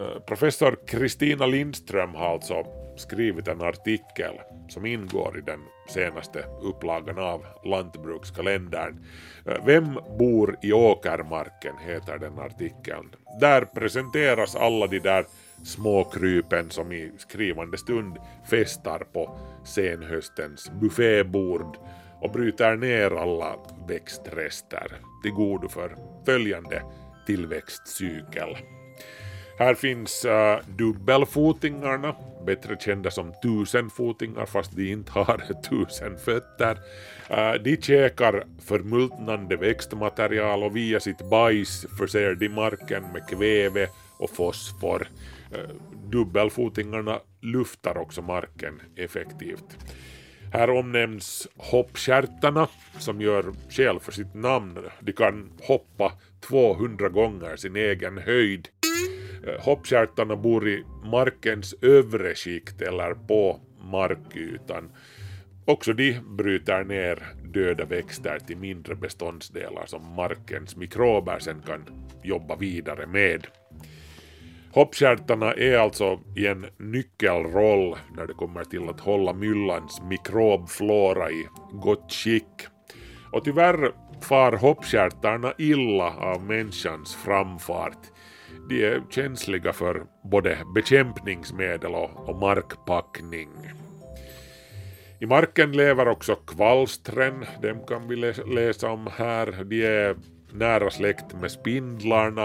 Äh, 0.00 0.20
professor 0.26 0.78
Kristina 0.86 1.46
Lindström 1.46 2.14
har 2.14 2.32
alltså 2.32 2.66
skrivit 2.96 3.48
en 3.48 3.62
artikel 3.62 4.40
som 4.68 4.86
ingår 4.86 5.38
i 5.38 5.40
den 5.40 5.60
senaste 5.88 6.44
upplagan 6.62 7.18
av 7.18 7.44
Lantbrukskalendern. 7.64 9.04
Eh, 9.46 9.66
Vem 9.66 9.98
bor 10.18 10.56
i 10.62 10.72
åkermarken 10.72 11.78
heter 11.78 12.18
den 12.18 12.38
artikeln. 12.38 13.14
Där 13.40 13.64
presenteras 13.64 14.56
alla 14.56 14.86
de 14.86 14.98
där 14.98 15.26
småkrypen 15.64 16.70
som 16.70 16.92
i 16.92 17.12
skrivande 17.18 17.78
stund 17.78 18.16
festar 18.50 18.98
på 19.12 19.38
senhöstens 19.64 20.70
buffébord 20.80 21.76
och 22.20 22.30
bryter 22.30 22.76
ner 22.76 23.10
alla 23.10 23.56
växtrester 23.88 25.00
till 25.22 25.32
godo 25.32 25.68
för 25.68 25.96
följande 26.24 26.82
tillväxtcykel. 27.26 28.56
Här 29.58 29.74
finns 29.74 30.24
uh, 30.24 30.58
dubbelfotingarna, 30.76 32.14
bättre 32.44 32.76
kända 32.80 33.10
som 33.10 33.32
tusenfotingar 33.42 34.46
fast 34.46 34.76
de 34.76 34.92
inte 34.92 35.12
har 35.12 35.42
tusen 35.68 36.18
fötter. 36.18 36.78
Eh, 37.30 37.52
de 37.64 37.76
käkar 37.76 38.44
förmultnande 38.66 39.56
växtmaterial 39.56 40.62
och 40.62 40.76
via 40.76 41.00
sitt 41.00 41.30
bajs 41.30 41.86
förser 41.98 42.34
de 42.34 42.48
marken 42.48 43.02
med 43.12 43.28
kväve 43.28 43.88
och 44.18 44.30
fosfor. 44.30 45.08
Eh, 45.52 45.70
dubbelfotingarna 46.10 47.20
luftar 47.40 47.98
också 47.98 48.22
marken 48.22 48.82
effektivt. 48.96 49.78
Här 50.52 50.70
omnämns 50.70 51.48
hoppkärtarna 51.56 52.68
som 52.98 53.20
gör 53.20 53.52
skäl 53.70 54.00
för 54.00 54.12
sitt 54.12 54.34
namn. 54.34 54.78
De 55.00 55.12
kan 55.12 55.52
hoppa 55.62 56.12
200 56.40 57.08
gånger 57.08 57.56
sin 57.56 57.76
egen 57.76 58.18
höjd. 58.18 58.68
Hoppstjärtarna 59.58 60.36
bor 60.36 60.68
i 60.68 60.84
markens 61.04 61.74
övre 61.82 62.34
skikt 62.34 62.82
eller 62.82 63.14
på 63.14 63.60
markytan. 63.90 64.90
Också 65.64 65.92
de 65.92 66.20
bryter 66.36 66.84
ner 66.84 67.22
döda 67.44 67.84
växter 67.84 68.38
till 68.38 68.56
mindre 68.56 68.94
beståndsdelar 68.94 69.86
som 69.86 70.14
markens 70.14 70.76
mikrober 70.76 71.38
sen 71.38 71.62
kan 71.66 71.84
jobba 72.22 72.56
vidare 72.56 73.06
med. 73.06 73.46
Hoppstjärtarna 74.72 75.52
är 75.52 75.78
alltså 75.78 76.20
i 76.36 76.46
en 76.46 76.66
nyckelroll 76.76 77.96
när 78.16 78.26
det 78.26 78.34
kommer 78.34 78.64
till 78.64 78.88
att 78.88 79.00
hålla 79.00 79.32
myllans 79.32 80.02
mikrobflora 80.02 81.30
i 81.30 81.46
gott 81.72 82.12
skick. 82.12 82.66
Och 83.32 83.44
tyvärr 83.44 83.92
far 84.20 84.52
hoppstjärtarna 84.52 85.52
illa 85.58 86.16
av 86.16 86.44
människans 86.44 87.14
framfart 87.14 87.98
de 88.68 88.84
är 88.84 89.02
känsliga 89.10 89.72
för 89.72 90.02
både 90.22 90.58
bekämpningsmedel 90.74 91.94
och, 91.94 92.28
och 92.28 92.36
markpackning. 92.36 93.50
I 95.20 95.26
marken 95.26 95.72
lever 95.72 96.08
också 96.08 96.34
kvalstren, 96.34 97.44
dem 97.62 97.86
kan 97.88 98.08
vi 98.08 98.16
läsa 98.54 98.90
om 98.90 99.08
här. 99.16 99.64
De 99.64 99.82
är 99.86 100.16
nära 100.52 100.90
släkt 100.90 101.34
med 101.40 101.50
spindlarna. 101.50 102.44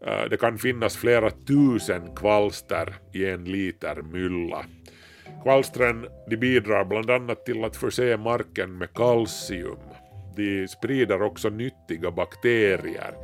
Eh, 0.00 0.24
det 0.30 0.36
kan 0.40 0.58
finnas 0.58 0.96
flera 0.96 1.30
tusen 1.30 2.14
kvalster 2.16 2.94
i 3.12 3.26
en 3.26 3.44
liter 3.44 4.02
mylla. 4.02 4.64
Kvalstren 5.42 6.06
de 6.30 6.36
bidrar 6.36 6.84
bland 6.84 7.10
annat 7.10 7.46
till 7.46 7.64
att 7.64 7.76
förse 7.76 8.16
marken 8.16 8.78
med 8.78 8.92
kalcium. 8.94 9.78
De 10.36 10.68
sprider 10.68 11.22
också 11.22 11.48
nyttiga 11.48 12.10
bakterier 12.10 13.14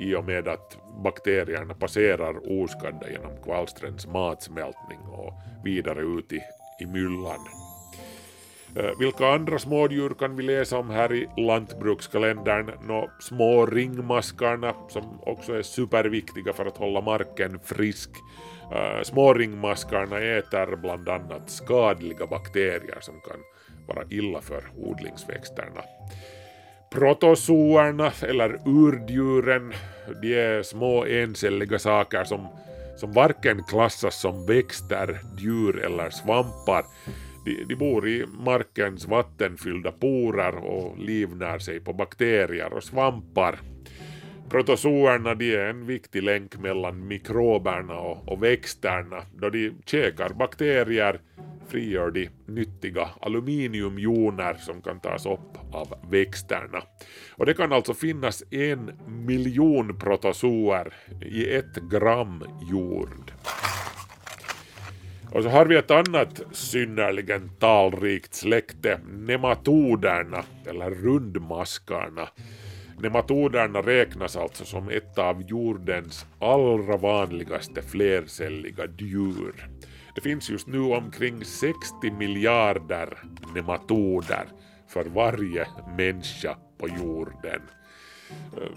i 0.00 0.14
och 0.14 0.24
med 0.24 0.48
att 0.48 0.78
bakterierna 1.04 1.74
passerar 1.74 2.62
oskadda 2.62 3.10
genom 3.10 3.42
kvalstrens 3.44 4.06
matsmältning 4.06 4.98
och 5.00 5.32
vidare 5.64 6.00
ut 6.00 6.32
i, 6.32 6.40
i 6.80 6.86
myllan. 6.86 7.40
Eh, 8.76 8.98
vilka 8.98 9.26
andra 9.26 9.58
smådjur 9.58 10.10
kan 10.10 10.36
vi 10.36 10.42
läsa 10.42 10.78
om 10.78 10.90
här 10.90 11.14
i 11.14 11.28
lantbrukskalendern? 11.36 12.70
Nå, 12.82 13.10
små 13.20 13.66
ringmaskarna 13.66 14.74
som 14.88 15.20
också 15.20 15.54
är 15.54 15.62
superviktiga 15.62 16.52
för 16.52 16.66
att 16.66 16.76
hålla 16.76 17.00
marken 17.00 17.60
frisk. 17.64 18.10
Eh, 18.72 19.02
små 19.02 19.34
ringmaskarna 19.34 20.18
äter 20.18 20.76
bland 20.76 21.08
annat 21.08 21.50
skadliga 21.50 22.26
bakterier 22.26 22.98
som 23.00 23.14
kan 23.14 23.40
vara 23.86 24.06
illa 24.10 24.40
för 24.40 24.62
odlingsväxterna. 24.76 25.82
Protozoerna, 26.90 28.12
eller 28.22 28.60
urdjuren, 28.66 29.72
de 30.22 30.34
är 30.34 30.62
små 30.62 31.06
encelliga 31.06 31.78
saker 31.78 32.24
som, 32.24 32.46
som 32.96 33.12
varken 33.12 33.62
klassas 33.64 34.20
som 34.20 34.46
växter, 34.46 35.20
djur 35.38 35.84
eller 35.84 36.10
svampar. 36.10 36.84
De, 37.44 37.64
de 37.68 37.76
bor 37.76 38.08
i 38.08 38.26
markens 38.26 39.08
vattenfyllda 39.08 39.92
porer 39.92 40.56
och 40.56 40.98
livnär 40.98 41.58
sig 41.58 41.80
på 41.80 41.92
bakterier 41.92 42.72
och 42.72 42.84
svampar. 42.84 43.58
Protozoerna 44.50 45.34
de 45.34 45.54
är 45.54 45.58
en 45.58 45.86
viktig 45.86 46.22
länk 46.22 46.58
mellan 46.58 47.08
mikroberna 47.08 47.94
och, 47.94 48.28
och 48.28 48.42
växterna 48.42 49.22
då 49.34 49.50
de 49.50 49.72
käkar 49.86 50.28
bakterier, 50.28 51.20
frigör 51.68 52.10
de 52.10 52.28
nyttiga 52.46 53.08
aluminiumjoner 53.20 54.54
som 54.54 54.82
kan 54.82 55.00
tas 55.00 55.26
upp 55.26 55.58
av 55.72 55.94
växterna. 56.10 56.82
Och 57.30 57.46
det 57.46 57.54
kan 57.54 57.72
alltså 57.72 57.94
finnas 57.94 58.42
en 58.50 58.90
miljon 59.06 59.98
protozoer 59.98 60.94
i 61.22 61.54
ett 61.54 61.76
gram 61.76 62.44
jord. 62.70 63.32
Och 65.32 65.42
så 65.42 65.48
har 65.48 65.66
vi 65.66 65.76
ett 65.76 65.90
annat 65.90 66.42
synnerligen 66.52 67.50
talrikt 67.58 68.34
släkte, 68.34 69.00
nematoderna, 69.08 70.44
eller 70.66 70.90
rundmaskarna. 70.90 72.28
Nematoderna 73.02 73.82
räknas 73.82 74.36
alltså 74.36 74.64
som 74.64 74.88
ett 74.88 75.18
av 75.18 75.42
jordens 75.42 76.26
allra 76.38 76.96
vanligaste 76.96 77.82
flercelliga 77.82 78.84
djur. 78.98 79.68
Det 80.14 80.20
finns 80.20 80.50
just 80.50 80.66
nu 80.66 80.80
omkring 80.80 81.44
60 81.44 82.10
miljarder 82.10 83.18
nematoder 83.54 84.44
för 84.88 85.04
varje 85.04 85.66
människa 85.96 86.56
på 86.78 86.88
jorden. 86.88 87.62
Eh, 88.56 88.70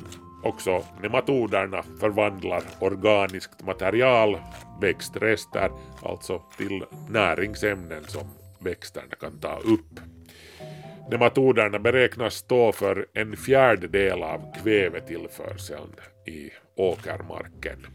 också 0.44 0.84
nematoderna 1.02 1.84
förvandlar 2.00 2.64
organiskt 2.80 3.66
material, 3.66 4.38
växtrester, 4.82 5.72
alltså 6.02 6.42
till 6.58 6.84
näringsämnen 7.10 8.04
som 8.04 8.28
växterna 8.60 9.16
kan 9.20 9.40
ta 9.40 9.58
upp. 9.58 10.13
Nematoderna 11.12 11.80
beräknas 11.80 12.34
stå 12.34 12.72
för 12.72 13.06
en 13.14 13.38
fjärdedel 13.38 14.24
av 14.24 14.54
kvävetillförseln 14.64 15.96
i 16.26 16.50
åkermarken. 16.76 17.88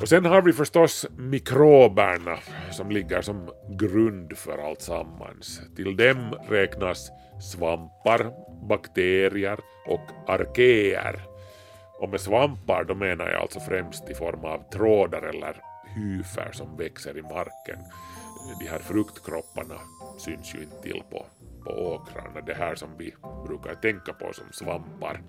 Och 0.00 0.08
sen 0.08 0.24
har 0.24 0.42
vi 0.42 0.52
förstås 0.52 1.06
mikroberna 1.16 2.38
som 2.70 2.90
ligger 2.90 3.22
som 3.22 3.50
grund 3.68 4.38
för 4.38 4.58
allt 4.58 4.80
sammans. 4.80 5.60
Till 5.76 5.96
dem 5.96 6.34
räknas 6.48 7.10
svampar, 7.52 8.32
bakterier 8.68 9.58
och 9.86 10.30
arkeer. 10.30 11.20
Och 12.00 12.08
med 12.08 12.20
svampar 12.20 12.84
då 12.84 12.94
menar 12.94 13.30
jag 13.30 13.42
alltså 13.42 13.60
främst 13.60 14.10
i 14.10 14.14
form 14.14 14.44
av 14.44 14.70
trådar 14.72 15.22
eller 15.22 15.56
hyfer 15.96 16.52
som 16.52 16.76
växer 16.76 17.18
i 17.18 17.22
marken. 17.22 17.78
De 18.60 18.66
här 18.66 18.78
fruktkropparna 18.78 19.80
syns 20.18 20.54
ju 20.54 20.62
inte 20.62 20.82
till 20.82 21.02
på, 21.10 21.26
på 21.64 21.70
åkrarna, 21.70 22.40
det 22.46 22.54
här 22.54 22.74
som 22.74 22.88
vi 22.98 23.14
brukar 23.46 23.74
tänka 23.74 24.12
på 24.12 24.32
som 24.32 24.52
svampar. 24.52 25.20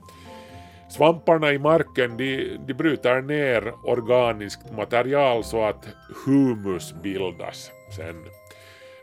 Svamparna 0.89 1.53
i 1.53 1.59
marken 1.59 2.17
de, 2.17 2.57
de 2.67 2.73
bryter 2.73 3.21
ner 3.21 3.73
organiskt 3.83 4.71
material 4.71 5.43
så 5.43 5.63
att 5.63 5.87
humus 6.25 6.93
bildas 7.03 7.71
sen. 7.95 8.25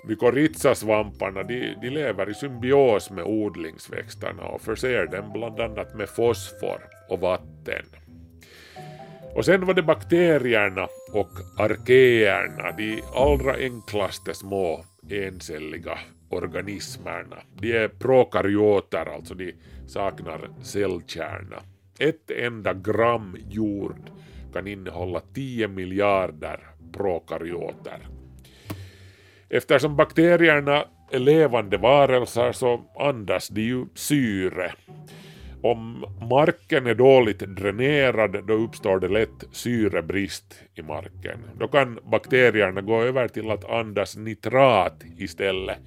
Mykorrhizasvamparna 0.04 1.42
de, 1.42 1.74
de 1.82 1.90
lever 1.90 2.30
i 2.30 2.34
symbios 2.34 3.10
med 3.10 3.24
odlingsväxterna 3.24 4.42
och 4.42 4.60
förser 4.60 5.06
dem 5.06 5.32
bland 5.32 5.60
annat 5.60 5.94
med 5.94 6.08
fosfor 6.08 6.80
och 7.08 7.20
vatten. 7.20 7.84
Och 9.34 9.44
sen 9.44 9.66
var 9.66 9.74
det 9.74 9.82
bakterierna 9.82 10.88
och 11.12 11.30
arkeerna, 11.58 12.72
de 12.76 13.02
allra 13.14 13.54
enklaste 13.54 14.34
små 14.34 14.84
encelliga 15.10 15.98
organismerna. 16.30 17.36
De 17.54 17.72
är 17.72 17.88
prokaryoter, 17.88 19.14
alltså 19.14 19.34
de 19.34 19.54
saknar 19.86 20.40
cellkärna. 20.62 21.62
Ett 21.98 22.30
enda 22.30 22.74
gram 22.74 23.36
jord 23.48 24.10
kan 24.52 24.66
innehålla 24.66 25.20
10 25.34 25.68
miljarder 25.68 26.60
prokaryoter. 26.92 28.08
Eftersom 29.48 29.96
bakterierna 29.96 30.84
är 31.10 31.18
levande 31.18 31.78
varelser 31.78 32.52
så 32.52 32.84
andas 32.98 33.48
de 33.48 33.60
ju 33.60 33.86
syre. 33.94 34.72
Om 35.62 36.04
marken 36.30 36.86
är 36.86 36.94
dåligt 36.94 37.38
dränerad 37.38 38.46
då 38.46 38.54
uppstår 38.54 39.00
det 39.00 39.08
lätt 39.08 39.44
syrebrist 39.52 40.54
i 40.74 40.82
marken. 40.82 41.38
Då 41.58 41.68
kan 41.68 41.98
bakterierna 42.10 42.80
gå 42.80 43.02
över 43.02 43.28
till 43.28 43.50
att 43.50 43.70
andas 43.70 44.16
nitrat 44.16 45.02
istället 45.18 45.78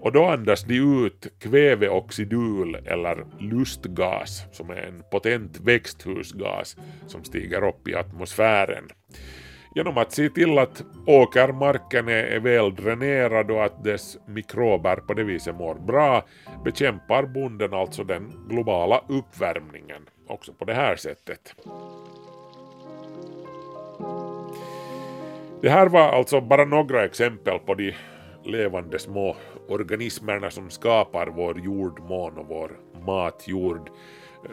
och 0.00 0.12
då 0.12 0.24
andas 0.24 0.64
de 0.64 1.06
ut 1.06 1.32
kväveoxidul 1.38 2.74
eller 2.74 3.24
lustgas 3.40 4.46
som 4.52 4.70
är 4.70 4.76
en 4.76 5.02
potent 5.10 5.60
växthusgas 5.60 6.76
som 7.06 7.24
stiger 7.24 7.68
upp 7.68 7.88
i 7.88 7.94
atmosfären. 7.94 8.84
Genom 9.74 9.98
att 9.98 10.12
se 10.12 10.28
till 10.28 10.58
att 10.58 10.84
åkermarken 11.06 12.08
är 12.08 12.40
väl 12.40 12.74
dränerad 12.74 13.50
och 13.50 13.64
att 13.64 13.84
dess 13.84 14.18
mikrober 14.26 14.96
på 14.96 15.14
det 15.14 15.24
viset 15.24 15.56
mår 15.56 15.74
bra 15.74 16.24
bekämpar 16.64 17.22
bonden 17.22 17.74
alltså 17.74 18.04
den 18.04 18.32
globala 18.48 19.04
uppvärmningen 19.08 20.02
också 20.28 20.52
på 20.52 20.64
det 20.64 20.74
här 20.74 20.96
sättet. 20.96 21.54
Det 25.62 25.70
här 25.70 25.88
var 25.88 26.08
alltså 26.08 26.40
bara 26.40 26.64
några 26.64 27.04
exempel 27.04 27.58
på 27.58 27.74
de 27.74 27.94
levande 28.44 28.98
små 28.98 29.36
organismerna 29.68 30.50
som 30.50 30.70
skapar 30.70 31.26
vår 31.26 31.60
jordmån 31.60 32.38
och 32.38 32.46
vår 32.48 32.70
matjord. 33.06 33.90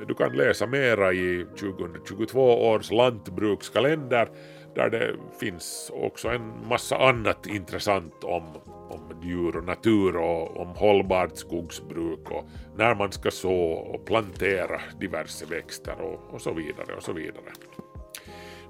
Du 0.07 0.13
kan 0.13 0.33
läsa 0.33 0.67
mera 0.67 1.13
i 1.13 1.45
2022 1.59 2.69
års 2.69 2.91
lantbrukskalender 2.91 4.29
där 4.75 4.89
det 4.89 5.15
finns 5.39 5.91
också 5.93 6.27
en 6.29 6.67
massa 6.69 6.97
annat 6.97 7.47
intressant 7.47 8.23
om, 8.23 8.43
om 8.89 9.21
djur 9.23 9.57
och 9.57 9.63
natur 9.63 10.15
och 10.15 10.57
om 10.57 10.67
hållbart 10.67 11.37
skogsbruk 11.37 12.31
och 12.31 12.45
när 12.77 12.95
man 12.95 13.11
ska 13.11 13.31
så 13.31 13.53
och 13.71 14.05
plantera 14.05 14.81
diverse 14.99 15.45
växter 15.45 16.01
och, 16.01 16.33
och 16.33 16.41
så 16.41 16.53
vidare 16.53 16.95
och 16.97 17.03
så 17.03 17.13
vidare. 17.13 17.51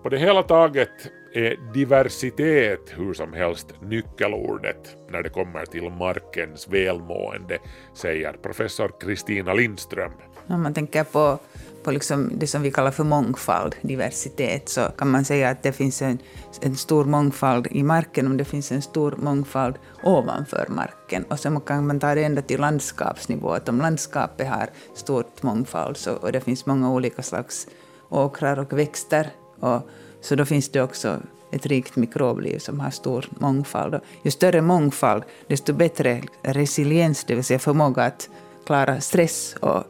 På 0.04 0.10
det 0.10 0.18
hela 0.18 0.44
taget 0.44 0.90
är 1.34 1.74
diversitet 1.74 2.94
hur 2.98 3.14
som 3.14 3.34
helst 3.34 3.74
nyckelordet 3.82 4.96
när 5.10 5.24
det 5.24 5.30
kommer 5.30 5.66
till 5.66 5.90
markens 5.90 6.68
välmående, 6.68 7.60
säger 7.94 8.34
professor 8.34 8.92
Kristina 9.00 9.54
Lindström. 9.54 10.12
Om 10.48 10.64
man 10.64 10.74
tänker 10.74 11.04
på, 11.04 11.40
på 11.84 11.92
liksom 11.92 12.32
det 12.34 12.48
som 12.48 12.62
vi 12.62 12.72
kallar 12.72 12.92
för 12.92 13.04
mångfald, 13.04 13.76
diversitet, 13.82 14.70
så 14.70 14.82
kan 14.98 15.12
man 15.12 15.26
säga 15.26 15.50
att 15.50 15.64
det 15.64 15.72
finns 15.72 16.02
en, 16.02 16.20
en 16.62 16.76
stor 16.76 17.06
mångfald 17.06 17.68
i 17.72 17.84
marken 17.84 18.32
och 18.32 18.38
det 18.38 18.46
finns 18.46 18.72
en 18.72 18.82
stor 18.82 19.16
mångfald 19.18 19.76
ovanför 20.04 20.66
marken. 20.70 21.24
Och 21.24 21.40
sen 21.40 21.62
kan 21.62 21.88
man 21.88 22.00
ta 22.00 22.16
det 22.16 22.24
ända 22.24 22.42
till 22.42 22.60
landskapsnivå, 22.60 23.50
att 23.50 23.70
om 23.70 23.78
landskapet 23.78 24.48
har 24.48 24.70
stort 24.94 25.44
mångfald 25.44 25.98
så, 25.98 26.14
och 26.14 26.32
det 26.32 26.42
finns 26.42 26.66
många 26.66 26.92
olika 26.92 27.22
slags 27.22 27.68
åkrar 28.10 28.60
och 28.60 28.74
växter 28.74 29.30
och, 29.62 29.82
så 30.22 30.36
då 30.36 30.46
finns 30.46 30.70
det 30.70 30.82
också 30.82 31.20
ett 31.52 31.66
rikt 31.66 31.96
mikrobliv 31.96 32.60
som 32.60 32.80
har 32.80 32.90
stor 32.90 33.26
mångfald. 33.30 33.96
Och 33.96 34.02
ju 34.24 34.32
större 34.32 34.62
mångfald, 34.62 35.24
desto 35.48 35.74
bättre 35.74 36.22
resiliens, 36.42 37.24
det 37.24 37.36
vill 37.36 37.44
säga 37.44 37.60
förmåga 37.60 38.04
att 38.04 38.30
klara 38.66 39.02
stress 39.02 39.56
och 39.60 39.84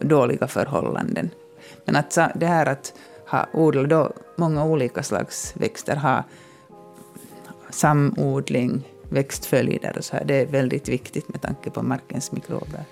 dåliga 0.00 0.48
förhållanden. 0.48 1.30
Men 1.84 1.96
att 1.96 2.18
det 2.34 2.46
här 2.46 2.66
att 2.66 2.92
ha 3.26 3.46
odla 3.52 3.82
då 3.82 4.12
många 4.36 4.64
olika 4.64 5.02
slags 5.02 5.54
växter, 5.56 5.96
ha 5.96 6.24
samodling, 7.70 8.88
växtföljder 9.08 9.98
och 9.98 10.04
så 10.04 10.16
här, 10.16 10.24
det 10.24 10.34
är 10.34 10.46
väldigt 10.46 10.88
viktigt 10.88 11.28
med 11.28 11.42
tanke 11.42 11.70
på 11.70 11.82
markens 11.82 12.32
mikrober. 12.32 12.84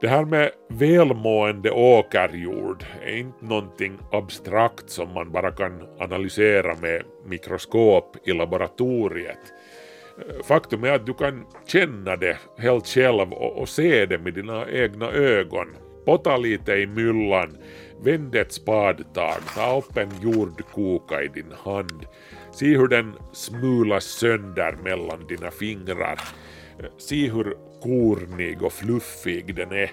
Det 0.00 0.08
här 0.08 0.24
med 0.24 0.50
välmående 0.68 1.70
åkerjord 1.70 2.84
är 3.02 3.16
inte 3.16 3.44
någonting 3.44 3.98
abstrakt 4.12 4.90
som 4.90 5.12
man 5.14 5.32
bara 5.32 5.50
kan 5.50 5.82
analysera 5.98 6.74
med 6.74 7.02
mikroskop 7.26 8.16
i 8.24 8.32
laboratoriet. 8.32 9.38
Faktum 10.44 10.84
är 10.84 10.92
att 10.92 11.06
du 11.06 11.14
kan 11.14 11.46
känna 11.66 12.16
det 12.16 12.38
helt 12.58 12.86
själv 12.86 13.32
och, 13.32 13.68
se 13.68 14.06
det 14.06 14.18
med 14.18 14.34
dina 14.34 14.70
egna 14.70 15.10
ögon. 15.10 15.66
Potta 16.04 16.36
lite 16.36 16.72
i 16.72 16.86
myllan, 16.86 17.56
vänd 18.00 18.34
ett 18.34 18.52
spadtag, 18.52 19.40
ta 19.54 19.78
upp 19.78 19.96
en 19.96 20.10
jordkoka 20.22 21.22
i 21.22 21.28
din 21.28 21.52
hand. 21.64 22.06
Se 22.52 22.66
hur 22.66 22.88
den 22.88 23.12
smulas 23.32 24.04
sönder 24.04 24.76
mellan 24.84 25.26
dina 25.26 25.50
fingrar. 25.50 26.20
Se 26.98 27.30
hur 27.30 27.56
kornig 27.82 28.62
och 28.62 28.72
fluffig 28.72 29.54
den 29.54 29.72
är. 29.72 29.90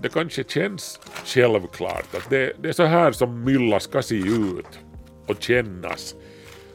Det 0.00 0.08
kanske 0.08 0.44
känns 0.44 1.00
självklart 1.24 2.14
att 2.14 2.30
det, 2.30 2.52
det 2.62 2.68
är 2.68 2.72
så 2.72 2.84
här 2.84 3.12
som 3.12 3.44
mylla 3.44 3.80
ska 3.80 4.02
se 4.02 4.16
ut 4.16 4.78
och 5.26 5.42
kännas. 5.42 6.14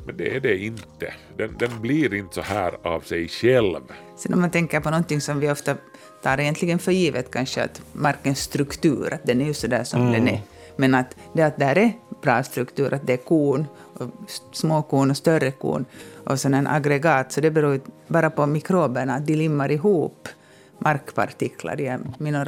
Men 0.06 0.18
det 0.18 0.36
är 0.36 0.40
det 0.40 0.58
inte. 0.58 1.14
Den, 1.38 1.56
den 1.60 1.82
blir 1.82 2.14
inte 2.14 2.36
så 2.36 2.42
här 2.42 2.88
av 2.88 3.02
sig 3.02 3.28
själv. 3.28 3.82
Sen 4.18 4.34
om 4.34 4.42
man 4.42 4.52
tänker 4.52 4.80
på 4.80 4.90
någonting 4.90 5.22
som 5.22 5.40
vi 5.40 5.52
ofta 5.52 5.76
tar 6.24 6.40
egentligen 6.40 6.80
för 6.80 6.92
givet 6.92 7.32
kanske 7.32 7.64
att 7.64 7.82
markens 7.94 8.40
struktur, 8.40 9.14
att 9.14 9.26
den 9.26 9.42
är 9.42 9.46
ju 9.46 9.54
så 9.54 9.68
där 9.68 9.84
som 9.84 10.02
mm. 10.02 10.14
den 10.14 10.28
är. 10.28 10.42
Men 10.76 10.96
att 10.96 11.16
det 11.34 11.42
att 11.42 11.60
där 11.60 11.78
är 11.78 11.92
bra 12.22 12.44
struktur, 12.44 12.94
att 12.94 13.08
det 13.08 13.14
är 13.14 13.18
korn, 13.18 13.66
småkorn 13.98 14.28
små 14.52 14.82
korn 14.82 15.12
och 15.12 15.18
större 15.18 15.52
korn 15.52 15.86
och 16.24 16.40
sådana 16.40 16.72
aggregat. 16.72 17.32
Så 17.32 17.42
det 17.42 17.52
beror 17.52 17.80
bara 18.08 18.30
på 18.30 18.46
mikroberna, 18.46 19.16
att 19.16 19.28
de 19.28 19.36
limmar 19.36 19.72
ihop 19.72 20.28
markpartiklar, 20.80 21.76
de 21.76 21.98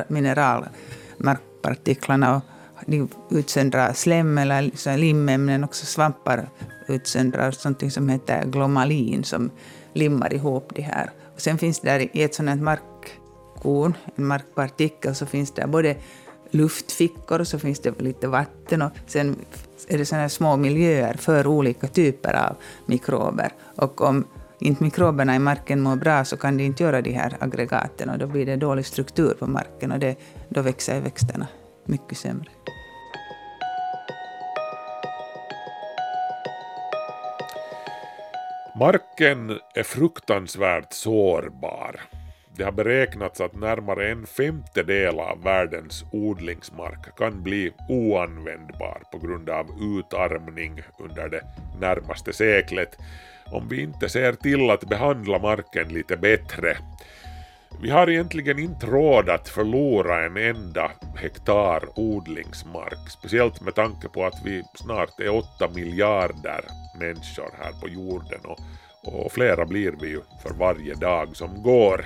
mineralmarkpartiklarna. 0.08 2.36
Och 2.36 2.42
de 2.86 3.10
utsöndrar 3.30 3.94
slem 3.94 4.38
eller 4.38 4.98
limämnen, 4.98 5.64
också 5.64 5.86
svampar 5.86 6.50
utsöndrar 6.88 7.52
sånt 7.52 7.94
som 7.94 8.10
heter 8.10 8.46
glomalin 8.46 9.24
som 9.24 9.50
limmar 9.94 10.34
ihop 10.34 10.72
de 10.76 10.82
här. 10.82 11.10
Och 11.36 11.42
sen 11.42 11.58
finns 11.58 11.80
det 11.80 11.90
där 11.90 12.18
i 12.18 12.24
ett 12.24 12.36
sådant 12.36 12.62
markkorn, 12.62 13.94
en 14.16 14.26
markpartikel, 14.26 15.16
så 15.16 15.26
finns 15.26 15.52
det 15.52 15.68
både 15.68 15.96
luftfickor 16.52 17.40
och 17.40 17.48
så 17.48 17.60
finns 17.60 17.80
det 17.80 18.02
lite 18.02 18.28
vatten 18.28 18.82
och 18.82 18.92
sen 19.06 19.36
är 19.88 19.98
det 19.98 20.06
sådana 20.06 20.30
små 20.30 20.58
miljöer 20.58 21.14
för 21.14 21.48
olika 21.48 21.88
typer 21.88 22.34
av 22.34 22.56
mikrober. 22.86 23.52
Och 23.76 24.02
om 24.02 24.28
inte 24.60 24.84
mikroberna 24.84 25.36
i 25.36 25.40
marken 25.40 25.82
mår 25.82 25.96
bra 25.96 26.26
så 26.26 26.38
kan 26.38 26.58
de 26.58 26.64
inte 26.64 26.84
göra 26.84 27.02
de 27.02 27.12
här 27.12 27.38
aggregaten 27.40 28.10
och 28.10 28.18
då 28.18 28.28
blir 28.28 28.46
det 28.46 28.56
dålig 28.56 28.86
struktur 28.86 29.34
på 29.40 29.48
marken 29.48 29.92
och 29.92 30.00
det, 30.00 30.16
då 30.50 30.62
växer 30.62 31.02
växterna 31.02 31.48
mycket 31.86 32.18
sämre. 32.18 32.50
Marken 38.80 39.50
är 39.76 39.84
fruktansvärt 39.84 40.94
sårbar. 40.94 42.02
Det 42.58 42.64
har 42.64 42.72
beräknats 42.72 43.42
att 43.42 43.56
närmare 43.56 44.12
en 44.12 44.26
femtedel 44.26 45.20
av 45.20 45.44
världens 45.44 46.06
odlingsmark 46.12 47.18
kan 47.18 47.44
bli 47.44 47.72
oanvändbar 47.90 49.02
på 49.12 49.18
grund 49.18 49.50
av 49.50 49.66
utarmning 50.00 50.82
under 51.00 51.30
det 51.30 51.42
närmaste 51.80 52.34
seklet 52.34 52.98
om 53.52 53.68
vi 53.70 53.82
inte 53.82 54.10
ser 54.10 54.34
till 54.34 54.70
att 54.70 54.90
behandla 54.90 55.40
marken 55.40 55.88
lite 55.88 56.18
bättre. 56.18 56.78
Vi 57.82 57.90
har 57.90 58.10
egentligen 58.10 58.60
inte 58.60 58.86
råd 58.86 59.30
att 59.30 59.50
förlora 59.50 60.26
en 60.26 60.38
enda 60.38 60.92
hektar 61.16 61.84
odlingsmark, 61.96 63.10
speciellt 63.10 63.62
med 63.62 63.76
tanke 63.76 64.10
på 64.10 64.26
att 64.26 64.42
vi 64.46 64.64
snart 64.76 65.20
är 65.20 65.30
åtta 65.30 65.70
miljarder 65.76 66.66
människor 67.00 67.52
här 67.60 67.82
på 67.82 67.90
jorden 67.90 68.40
och, 68.44 68.60
och 69.04 69.32
flera 69.32 69.66
blir 69.66 69.94
vi 70.02 70.08
ju 70.08 70.22
för 70.44 70.54
varje 70.54 70.96
dag 70.96 71.36
som 71.36 71.64
går. 71.64 72.06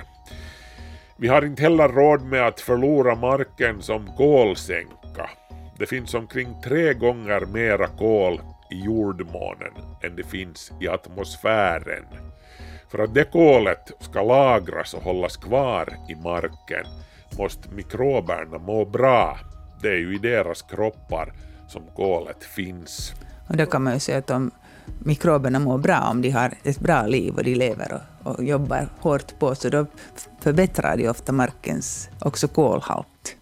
Vi 1.16 1.28
har 1.28 1.44
inte 1.44 1.62
heller 1.62 1.88
råd 1.88 2.22
med 2.22 2.46
att 2.46 2.60
förlora 2.60 3.14
marken 3.14 3.82
som 3.82 4.16
kolsänka. 4.16 5.30
Det 5.78 5.86
finns 5.86 6.14
omkring 6.14 6.60
tre 6.64 6.94
gånger 6.94 7.40
mera 7.40 7.86
kol 7.86 8.40
i 8.70 8.84
jordmånen 8.84 9.72
än 10.02 10.16
det 10.16 10.24
finns 10.24 10.72
i 10.80 10.88
atmosfären. 10.88 12.04
För 12.88 12.98
att 12.98 13.14
det 13.14 13.24
kolet 13.24 13.92
ska 14.00 14.22
lagras 14.22 14.94
och 14.94 15.02
hållas 15.02 15.36
kvar 15.36 15.88
i 16.08 16.14
marken 16.14 16.84
måste 17.38 17.68
mikroberna 17.68 18.58
må 18.58 18.84
bra. 18.84 19.38
Det 19.82 19.88
är 19.88 19.98
ju 19.98 20.14
i 20.14 20.18
deras 20.18 20.62
kroppar 20.62 21.32
som 21.68 21.82
kolet 21.96 22.44
finns. 22.44 23.14
Och 23.48 23.56
då 23.56 23.66
kan 23.66 23.82
man 23.82 23.92
ju 23.92 24.00
säga 24.00 24.18
att 24.18 24.30
om 24.30 24.50
mikroberna 24.98 25.58
mår 25.58 25.78
bra, 25.78 26.08
om 26.10 26.22
de 26.22 26.30
har 26.30 26.54
ett 26.62 26.80
bra 26.80 27.06
liv 27.06 27.34
och 27.34 27.44
de 27.44 27.54
lever 27.54 28.00
och, 28.22 28.32
och 28.32 28.44
jobbar 28.44 28.88
hårt 29.00 29.38
på, 29.38 29.54
så 29.54 29.68
då 29.68 29.86
förbättrar 30.40 30.96
de 30.96 31.08
ofta 31.08 31.32
markens 31.32 32.10
också 32.20 32.48
kolhalt. 32.48 33.36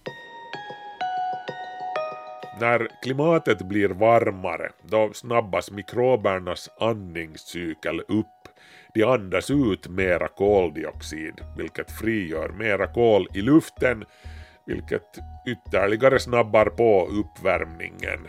När 2.61 2.89
klimatet 3.03 3.63
blir 3.63 3.89
varmare, 3.89 4.71
då 4.83 5.11
snabbas 5.15 5.71
mikrobernas 5.71 6.69
andningscykel 6.81 8.01
upp. 8.01 8.27
De 8.95 9.05
andas 9.05 9.51
ut 9.51 9.89
mera 9.89 10.29
koldioxid, 10.29 11.35
vilket 11.57 11.91
frigör 11.91 12.49
mera 12.49 12.87
kol 12.87 13.29
i 13.35 13.43
luften, 13.43 14.05
vilket 14.67 15.19
ytterligare 15.47 16.19
snabbar 16.19 16.67
på 16.67 17.09
uppvärmningen. 17.11 18.29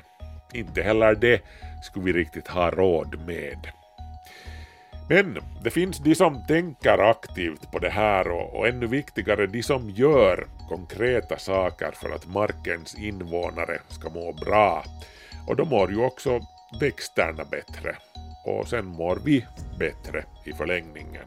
Inte 0.53 0.81
heller 0.81 1.15
det 1.15 1.41
skulle 1.81 2.05
vi 2.05 2.13
riktigt 2.13 2.47
ha 2.47 2.69
råd 2.69 3.19
med. 3.27 3.71
Men 5.09 5.37
det 5.63 5.69
finns 5.69 5.97
de 5.97 6.15
som 6.15 6.45
tänker 6.47 6.97
aktivt 6.97 7.71
på 7.71 7.79
det 7.79 7.89
här 7.89 8.27
och, 8.27 8.55
och, 8.55 8.67
ännu 8.67 8.87
viktigare 8.87 9.47
de 9.47 9.63
som 9.63 9.89
gör 9.89 10.47
konkreta 10.69 11.37
saker 11.37 11.91
för 11.91 12.09
att 12.09 12.27
markens 12.27 12.95
invånare 12.95 13.79
ska 13.87 14.09
må 14.09 14.33
bra. 14.33 14.83
Och 15.47 15.55
då 15.55 15.65
mår 15.65 15.91
ju 15.91 15.97
också 15.97 16.39
växterna 16.79 17.43
bättre. 17.51 17.95
Och 18.45 18.67
sen 18.67 18.85
mår 18.85 19.19
vi 19.25 19.45
bättre 19.79 20.25
i 20.45 20.53
förlängningen. 20.53 21.25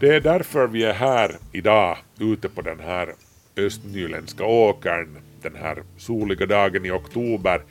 Det 0.00 0.14
är 0.14 0.20
därför 0.20 0.66
vi 0.66 0.84
är 0.84 0.94
här 0.94 1.36
idag 1.52 1.96
ute 2.20 2.48
på 2.48 2.62
den 2.62 2.80
här 2.80 3.14
östnyländska 3.56 4.44
åkern 4.44 5.18
den 5.42 5.56
här 5.56 5.82
soliga 5.96 6.46
dagen 6.46 6.86
i 6.86 6.90
oktober 6.90 7.62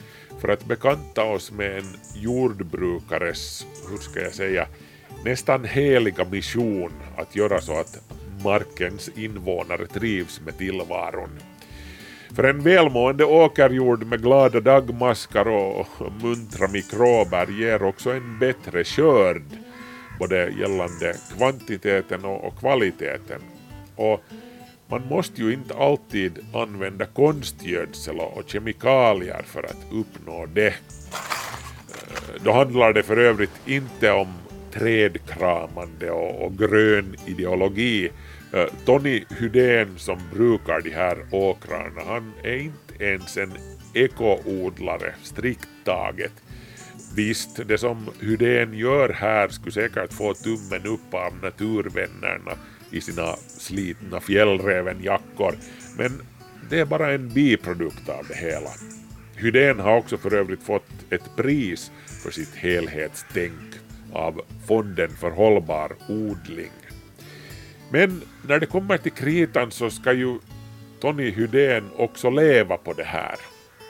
för 0.41 0.47
att 0.47 0.65
bekanta 0.65 1.23
oss 1.23 1.51
med 1.51 1.77
en 1.77 1.95
jordbrukares, 2.15 3.65
hur 3.89 3.97
ska 3.97 4.21
jag 4.21 4.33
säga, 4.33 4.67
nästan 5.25 5.65
heliga 5.65 6.25
mission 6.25 6.91
att 7.17 7.35
göra 7.35 7.61
så 7.61 7.79
att 7.79 8.01
markens 8.43 9.09
invånare 9.15 9.87
trivs 9.87 10.41
med 10.45 10.57
tillvaron. 10.57 11.29
För 12.35 12.43
en 12.43 12.63
välmående 12.63 13.25
åkerjord 13.25 14.03
med 14.03 14.21
glada 14.21 14.59
dagmaskar 14.59 15.47
och 15.47 15.87
muntra 16.21 16.67
mikrober 16.67 17.47
ger 17.47 17.83
också 17.83 18.11
en 18.11 18.39
bättre 18.39 18.83
skörd, 18.83 19.43
både 20.19 20.53
gällande 20.59 21.15
kvantiteten 21.37 22.25
och 22.25 22.59
kvaliteten. 22.59 23.41
Och 23.95 24.23
man 24.91 25.07
måste 25.09 25.41
ju 25.41 25.53
inte 25.53 25.75
alltid 25.75 26.39
använda 26.53 27.05
konstgödsel 27.05 28.19
och 28.19 28.43
kemikalier 28.47 29.41
för 29.45 29.63
att 29.63 29.85
uppnå 29.91 30.45
det. 30.45 30.67
Eh, 30.67 32.43
då 32.43 32.51
handlar 32.51 32.93
det 32.93 33.03
för 33.03 33.17
övrigt 33.17 33.61
inte 33.65 34.11
om 34.11 34.33
trädkramande 34.71 36.11
och, 36.11 36.45
och 36.45 36.57
grön 36.57 37.15
ideologi. 37.25 38.11
Eh, 38.53 38.65
Tony 38.85 39.23
Hydén 39.39 39.97
som 39.97 40.19
brukar 40.33 40.81
de 40.81 40.89
här 40.89 41.17
åkrarna, 41.31 42.01
han 42.07 42.33
är 42.43 42.57
inte 42.57 43.03
ens 43.03 43.37
en 43.37 43.53
ekoodlare 43.93 45.13
strikt 45.23 45.69
taget. 45.85 46.33
Visst, 47.15 47.67
det 47.67 47.77
som 47.77 48.09
Hydén 48.19 48.73
gör 48.73 49.09
här 49.09 49.47
skulle 49.47 49.71
säkert 49.71 50.13
få 50.13 50.33
tummen 50.33 50.85
upp 50.85 51.13
av 51.13 51.35
naturvännerna 51.41 52.51
i 52.91 53.01
sina 53.01 53.35
slitna 53.47 54.19
fjällrävenjackor, 54.19 55.55
men 55.97 56.21
det 56.69 56.79
är 56.79 56.85
bara 56.85 57.11
en 57.11 57.29
biprodukt 57.29 58.09
av 58.09 58.25
det 58.27 58.35
hela. 58.35 58.69
Hydén 59.35 59.79
har 59.79 59.97
också 59.97 60.17
för 60.17 60.33
övrigt 60.33 60.63
fått 60.63 60.89
ett 61.09 61.35
pris 61.35 61.91
för 62.23 62.31
sitt 62.31 62.55
helhetstänk 62.55 63.75
av 64.13 64.41
Fonden 64.67 65.09
för 65.09 65.31
hållbar 65.31 65.91
odling. 66.09 66.71
Men 67.89 68.21
när 68.47 68.59
det 68.59 68.65
kommer 68.65 68.97
till 68.97 69.11
kritan 69.11 69.71
så 69.71 69.89
ska 69.89 70.13
ju 70.13 70.39
Tony 70.99 71.31
Hydén 71.31 71.89
också 71.95 72.29
leva 72.29 72.77
på 72.77 72.93
det 72.93 73.03
här. 73.03 73.35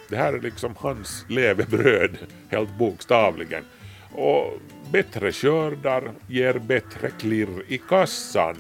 Det 0.10 0.16
här 0.16 0.34
är 0.34 0.42
liksom 0.42 0.74
hans 0.78 1.26
levebröd, 1.30 2.18
helt 2.50 2.78
bokstavligen. 2.78 3.64
Och 4.12 4.60
bättre 4.92 5.32
skördar 5.32 6.12
ger 6.28 6.54
bättre 6.54 7.10
klirr 7.20 7.64
i 7.68 7.78
kassan 7.78 8.56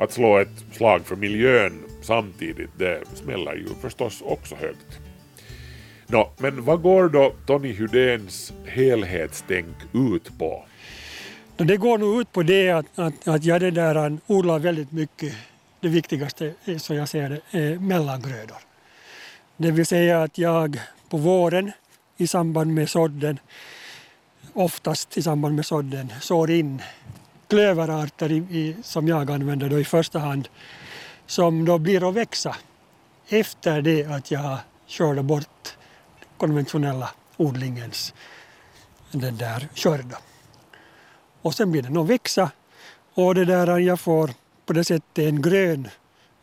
att 0.00 0.12
slå 0.12 0.38
ett 0.38 0.64
slag 0.72 1.06
för 1.06 1.16
miljön 1.16 1.84
samtidigt, 2.02 2.70
det 2.78 3.02
smäller 3.14 3.54
ju 3.54 3.68
förstås 3.80 4.22
också 4.22 4.54
högt. 4.54 4.98
Nå, 6.06 6.30
men 6.38 6.64
vad 6.64 6.82
går 6.82 7.08
då 7.08 7.32
Tony 7.46 7.72
Hydéns 7.72 8.52
helhetstänk 8.66 9.76
ut 9.92 10.38
på? 10.38 10.64
Det 11.56 11.76
går 11.76 11.98
nog 11.98 12.20
ut 12.20 12.32
på 12.32 12.42
det 12.42 12.70
att, 12.70 12.98
att, 12.98 13.28
att 13.28 13.44
jag 13.44 13.60
det 13.60 13.70
där 13.70 14.18
odlar 14.26 14.58
väldigt 14.58 14.92
mycket, 14.92 15.34
det 15.80 15.88
viktigaste 15.88 16.52
eh, 16.64 16.78
som 16.78 16.96
jag 16.96 17.08
ser 17.08 17.30
det, 17.30 17.58
är 17.58 17.78
mellangrödor. 17.78 18.58
Det 19.56 19.70
vill 19.70 19.86
säga 19.86 20.22
att 20.22 20.38
jag 20.38 20.80
på 21.08 21.16
våren 21.16 21.72
i 22.16 22.26
samband 22.26 22.74
med 22.74 22.90
sådden, 22.90 23.38
oftast 24.52 25.16
i 25.16 25.22
samband 25.22 25.54
med 25.54 25.66
sådden, 25.66 26.12
sår 26.20 26.50
in 26.50 26.82
klöverarter 27.50 28.32
i, 28.32 28.36
i, 28.36 28.76
som 28.82 29.08
jag 29.08 29.30
använder 29.30 29.68
då 29.68 29.80
i 29.80 29.84
första 29.84 30.18
hand 30.18 30.48
som 31.26 31.64
då 31.64 31.78
blir 31.78 32.08
att 32.08 32.14
växa 32.14 32.56
efter 33.28 33.82
det 33.82 34.04
att 34.04 34.30
jag 34.30 34.58
körde 34.86 35.22
bort 35.22 35.76
konventionella 36.36 37.10
odlingens 37.36 38.14
den 39.10 39.36
där 39.36 39.68
körda. 39.74 40.18
Och 41.42 41.54
sen 41.54 41.72
blir 41.72 41.82
den 41.82 41.96
att 41.96 42.06
växa 42.06 42.50
och 43.14 43.34
det 43.34 43.44
där 43.44 43.78
jag 43.78 44.00
får 44.00 44.30
på 44.66 44.72
det 44.72 44.84
sättet 44.84 45.18
en 45.18 45.42
grön 45.42 45.88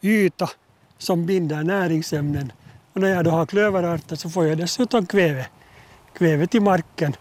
yta 0.02 0.50
som 0.98 1.26
binder 1.26 1.63
näringsämnen. 1.63 2.52
Och 2.93 3.02
när 3.02 3.10
jag 3.10 3.26
då 3.26 3.32
har 3.32 3.46
klöverarter 3.46 4.15
så 4.15 4.30
får 4.30 4.48
jag 4.48 4.58
dessutom 4.58 5.06
kväve, 5.06 5.48
kväve 6.13 6.48
till 6.48 6.62
marken. 6.62 7.15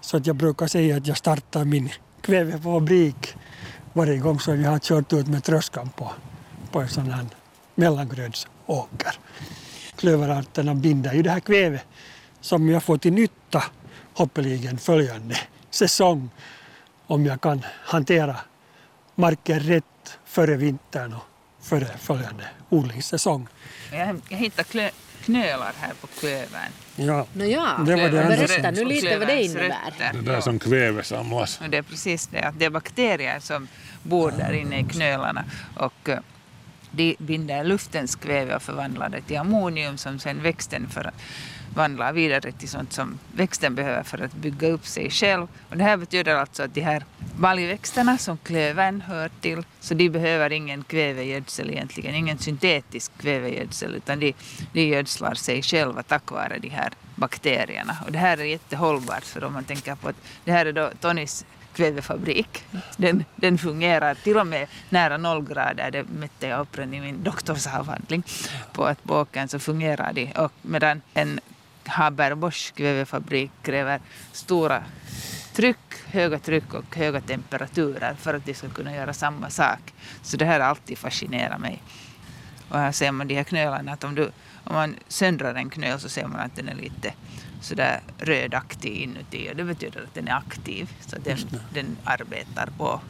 Så 0.00 0.16
att 0.16 0.26
jag 0.26 0.36
brukar 0.36 0.66
säga 0.66 0.96
att 0.96 1.06
jag 1.06 1.16
startar 1.16 1.64
min 1.64 1.90
kvävefabrik 2.22 3.34
varje 3.92 4.18
gång 4.18 4.40
som 4.40 4.62
jag 4.62 4.70
har 4.70 4.78
kört 4.78 5.12
ut 5.12 5.26
med 5.26 5.44
tröskan 5.44 5.90
på, 5.96 6.12
på 6.72 6.80
en 6.80 6.88
sån 6.88 7.10
här 7.10 7.26
mellangrödsåker. 7.74 9.12
Klöverarterna 9.96 10.74
binder 10.74 11.12
ju 11.12 11.22
det 11.22 11.30
här 11.30 11.40
kvävet 11.40 11.86
som 12.40 12.68
jag 12.68 12.82
får 12.82 12.98
till 12.98 13.12
nytta 13.12 13.64
hoppeligen 14.14 14.78
följande 14.78 15.36
säsong 15.70 16.30
om 17.06 17.26
jag 17.26 17.40
kan 17.40 17.64
hantera 17.84 18.36
marken 19.14 19.60
rätt 19.60 20.18
före 20.24 20.56
vintern 20.56 21.12
och 21.12 21.24
före 21.64 21.96
följande 21.98 22.44
odlingssäsong. 22.68 23.48
Jag, 23.92 24.20
jag 24.28 24.38
hittade 24.38 24.90
knölar 25.24 25.72
här 25.80 25.92
på 26.00 26.06
klövern. 26.06 26.72
Ja, 26.98 27.26
no 27.32 27.44
ja. 27.44 27.80
Det 27.86 27.96
var 27.96 28.10
det 28.10 28.10
berätta 28.10 28.70
nu 28.70 28.84
lite 28.84 29.18
vad 29.18 29.28
det 29.28 29.42
innebär. 29.42 30.12
Det 30.12 30.20
där 30.20 30.40
som 30.40 30.58
kväve 30.58 31.02
samlas. 31.02 31.60
det 31.68 31.76
är 31.76 31.82
precis 31.82 32.26
det, 32.26 32.40
att 32.40 32.58
det 32.58 32.64
är 32.64 32.70
bakterier 32.70 33.40
som 33.40 33.68
bor 34.02 34.32
där 34.38 34.52
inne 34.52 34.80
i 34.80 34.84
knölarna 34.84 35.44
och 35.74 36.08
eh, 36.08 36.18
de 36.90 37.16
binder 37.18 37.64
luftens 37.64 38.16
kväve 38.16 38.56
och 38.56 38.62
förvandlar 38.62 39.08
det 39.08 39.20
till 39.20 39.38
ammonium 39.38 39.96
som 39.96 40.18
sen 40.18 40.42
växten 40.42 40.88
för 40.88 41.10
vandlar 41.74 42.12
vidare 42.12 42.52
till 42.52 42.68
sånt 42.68 42.92
som 42.92 43.18
växten 43.32 43.74
behöver 43.74 44.02
för 44.02 44.24
att 44.24 44.34
bygga 44.34 44.68
upp 44.68 44.86
sig 44.86 45.10
själv. 45.10 45.46
Och 45.70 45.76
det 45.76 45.84
här 45.84 45.96
betyder 45.96 46.34
alltså 46.34 46.62
att 46.62 46.74
de 46.74 46.80
här 46.80 47.04
baljväxterna 47.36 48.18
som 48.18 48.38
klövern 48.38 49.00
hör 49.00 49.30
till, 49.40 49.62
så 49.80 49.94
de 49.94 50.10
behöver 50.10 50.52
ingen 50.52 50.84
kvävegödsel 50.84 51.70
egentligen, 51.70 52.14
ingen 52.14 52.38
syntetisk 52.38 53.12
kvävegödsel, 53.18 53.94
utan 53.94 54.20
de, 54.20 54.34
de 54.72 54.86
gödslar 54.86 55.34
sig 55.34 55.62
själva 55.62 56.02
tack 56.02 56.30
vare 56.30 56.58
de 56.58 56.68
här 56.68 56.92
bakterierna. 57.14 57.96
Och 58.06 58.12
det 58.12 58.18
här 58.18 58.38
är 58.38 58.44
jättehållbart, 58.44 59.24
för 59.24 59.44
om 59.44 59.52
man 59.52 59.64
tänker 59.64 59.94
på 59.94 60.08
att 60.08 60.16
det 60.44 60.52
här 60.52 60.66
är 60.66 60.72
då 60.72 60.90
Tonys 61.00 61.44
kvävefabrik. 61.78 62.64
Den, 62.96 63.24
den 63.36 63.58
fungerar 63.58 64.14
till 64.14 64.36
och 64.36 64.46
med 64.46 64.66
nära 64.88 65.16
nollgrader. 65.16 65.90
Det 65.90 66.02
mätte 66.02 66.46
jag 66.46 66.60
upp 66.60 66.78
i 66.78 66.86
min 66.86 67.22
doktorsavhandling. 67.22 68.22
På 68.72 68.84
att 68.84 69.04
på 69.04 69.14
åkern 69.14 69.48
så 69.48 69.58
fungerar 69.58 70.12
de. 70.12 70.32
Och 70.32 70.52
medan 70.62 71.02
en 71.14 71.40
Haber-Bosch 71.88 72.72
kvävefabrik 72.74 73.50
kräver 73.62 74.00
stora 74.32 74.82
tryck, 75.52 75.94
höga 76.06 76.38
tryck 76.38 76.74
och 76.74 76.96
höga 76.96 77.20
temperaturer 77.20 78.14
för 78.14 78.34
att 78.34 78.46
de 78.46 78.54
ska 78.54 78.68
kunna 78.68 78.94
göra 78.94 79.12
samma 79.12 79.50
sak. 79.50 79.94
Så 80.22 80.36
det 80.36 80.44
här 80.44 80.60
har 80.60 80.66
alltid 80.68 80.98
fascinerat 80.98 81.60
mig. 81.60 81.82
Och 82.68 82.78
här 82.78 82.92
ser 82.92 83.12
man 83.12 83.28
de 83.28 83.34
här 83.34 83.44
knölarna, 83.44 83.92
att 83.92 84.04
om, 84.04 84.14
du, 84.14 84.30
om 84.64 84.74
man 84.74 84.94
söndrar 85.08 85.54
en 85.54 85.70
knöl 85.70 86.00
så 86.00 86.08
ser 86.08 86.26
man 86.26 86.40
att 86.40 86.56
den 86.56 86.68
är 86.68 86.74
lite 86.74 87.12
sådär 87.60 88.00
rödaktig 88.18 88.96
inuti 88.96 89.48
och 89.50 89.56
det 89.56 89.64
betyder 89.64 90.00
att 90.00 90.14
den 90.14 90.28
är 90.28 90.34
aktiv, 90.34 90.90
så 91.06 91.16
att 91.16 91.24
den, 91.24 91.38
den 91.74 91.96
arbetar 92.04 92.68
på. 92.78 93.00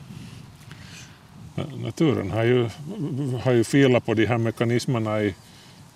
Naturen 1.76 2.30
har 2.30 2.44
ju, 2.44 2.70
har 3.42 3.52
ju 3.52 3.64
filat 3.64 4.06
på 4.06 4.14
de 4.14 4.26
här 4.26 4.38
mekanismerna 4.38 5.22
i 5.22 5.34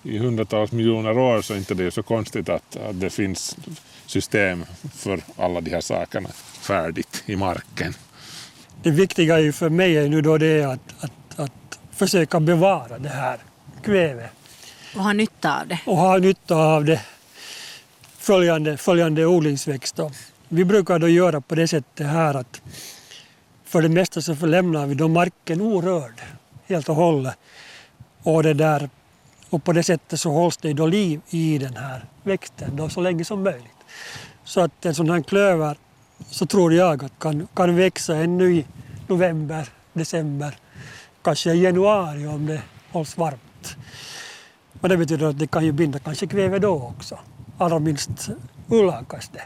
i 0.03 0.17
hundratals 0.17 0.71
miljoner 0.71 1.17
år 1.17 1.41
så 1.41 1.53
är 1.53 1.57
inte 1.57 1.73
det 1.73 1.91
så 1.91 2.03
konstigt 2.03 2.49
att, 2.49 2.75
att 2.75 2.99
det 2.99 3.09
finns 3.09 3.57
system 4.05 4.65
för 4.93 5.19
alla 5.37 5.61
de 5.61 5.71
här 5.71 5.81
sakerna 5.81 6.29
färdigt 6.61 7.23
i 7.25 7.35
marken. 7.35 7.93
Det 8.83 8.91
viktiga 8.91 9.35
är 9.35 9.41
ju 9.41 9.51
för 9.51 9.69
mig 9.69 9.97
är 9.97 10.09
nu 10.09 10.21
då 10.21 10.37
det 10.37 10.63
att, 10.63 10.79
att, 10.99 11.39
att 11.39 11.79
försöka 11.91 12.39
bevara 12.39 12.99
det 12.99 13.09
här 13.09 13.37
kvävet. 13.83 14.31
Och 14.95 15.03
ha 15.03 15.13
nytta 15.13 15.59
av 15.59 15.67
det. 15.67 15.79
Och 15.85 15.97
ha 15.97 16.17
nytta 16.17 16.55
av 16.55 16.85
det 16.85 17.01
följande, 18.17 18.77
följande 18.77 19.25
odlingsväxt. 19.25 19.99
Vi 20.49 20.65
brukar 20.65 20.99
då 20.99 21.07
göra 21.07 21.41
på 21.41 21.55
det 21.55 21.67
sättet 21.67 22.07
här 22.07 22.33
att 22.33 22.61
för 23.65 23.81
det 23.81 23.89
mesta 23.89 24.21
så 24.21 24.35
förlämnar 24.35 24.85
vi 24.85 24.95
då 24.95 25.07
marken 25.07 25.61
orörd 25.61 26.21
helt 26.67 26.89
och 26.89 26.95
hållet. 26.95 27.35
Och 28.23 28.43
det 28.43 28.53
där 28.53 28.89
och 29.53 29.63
på 29.63 29.73
det 29.73 29.83
sättet 29.83 30.19
så 30.19 30.31
hålls 30.31 30.57
det 30.57 30.73
då 30.73 30.87
liv 30.87 31.21
i 31.29 31.57
den 31.57 31.77
här 31.77 32.05
växten 32.23 32.75
då 32.75 32.89
så 32.89 33.01
länge 33.01 33.25
som 33.25 33.43
möjligt. 33.43 33.77
Så 34.43 34.61
att 34.61 34.85
en 34.85 34.95
sån 34.95 35.09
här 35.09 35.21
klöver 35.21 35.77
så 36.29 36.45
tror 36.45 36.73
jag 36.73 37.03
att 37.03 37.19
kan, 37.19 37.47
kan 37.53 37.75
växa 37.75 38.15
ännu 38.15 38.55
i 38.55 38.65
november, 39.07 39.69
december, 39.93 40.57
kanske 41.21 41.53
i 41.53 41.63
januari 41.63 42.27
om 42.27 42.45
det 42.45 42.61
hålls 42.91 43.17
varmt. 43.17 43.77
Och 44.81 44.89
det 44.89 44.97
betyder 44.97 45.27
att 45.27 45.39
det 45.39 45.47
kan 45.47 45.65
ju 45.65 45.71
binda 45.71 45.99
kanske 45.99 46.27
kväve 46.27 46.59
då 46.59 46.93
också. 46.97 47.19
Allra 47.57 47.79
minst 47.79 48.29
ullakaste. 48.69 49.41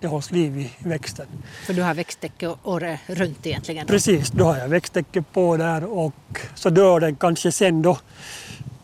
Det 0.00 0.06
hålls 0.06 0.30
liv 0.30 0.58
i 0.58 0.70
växten. 0.78 1.26
För 1.66 1.74
du 1.74 1.82
har 1.82 1.94
växttäcke 1.94 2.54
året 2.62 3.00
runt 3.06 3.46
egentligen? 3.46 3.86
Då? 3.86 3.92
Precis, 3.92 4.30
då 4.30 4.44
har 4.44 4.58
jag 4.58 4.68
växttäcke 4.68 5.22
på 5.22 5.56
där 5.56 5.84
och 5.84 6.40
så 6.54 6.70
dör 6.70 7.00
den 7.00 7.16
kanske 7.16 7.52
sen 7.52 7.82
då 7.82 7.98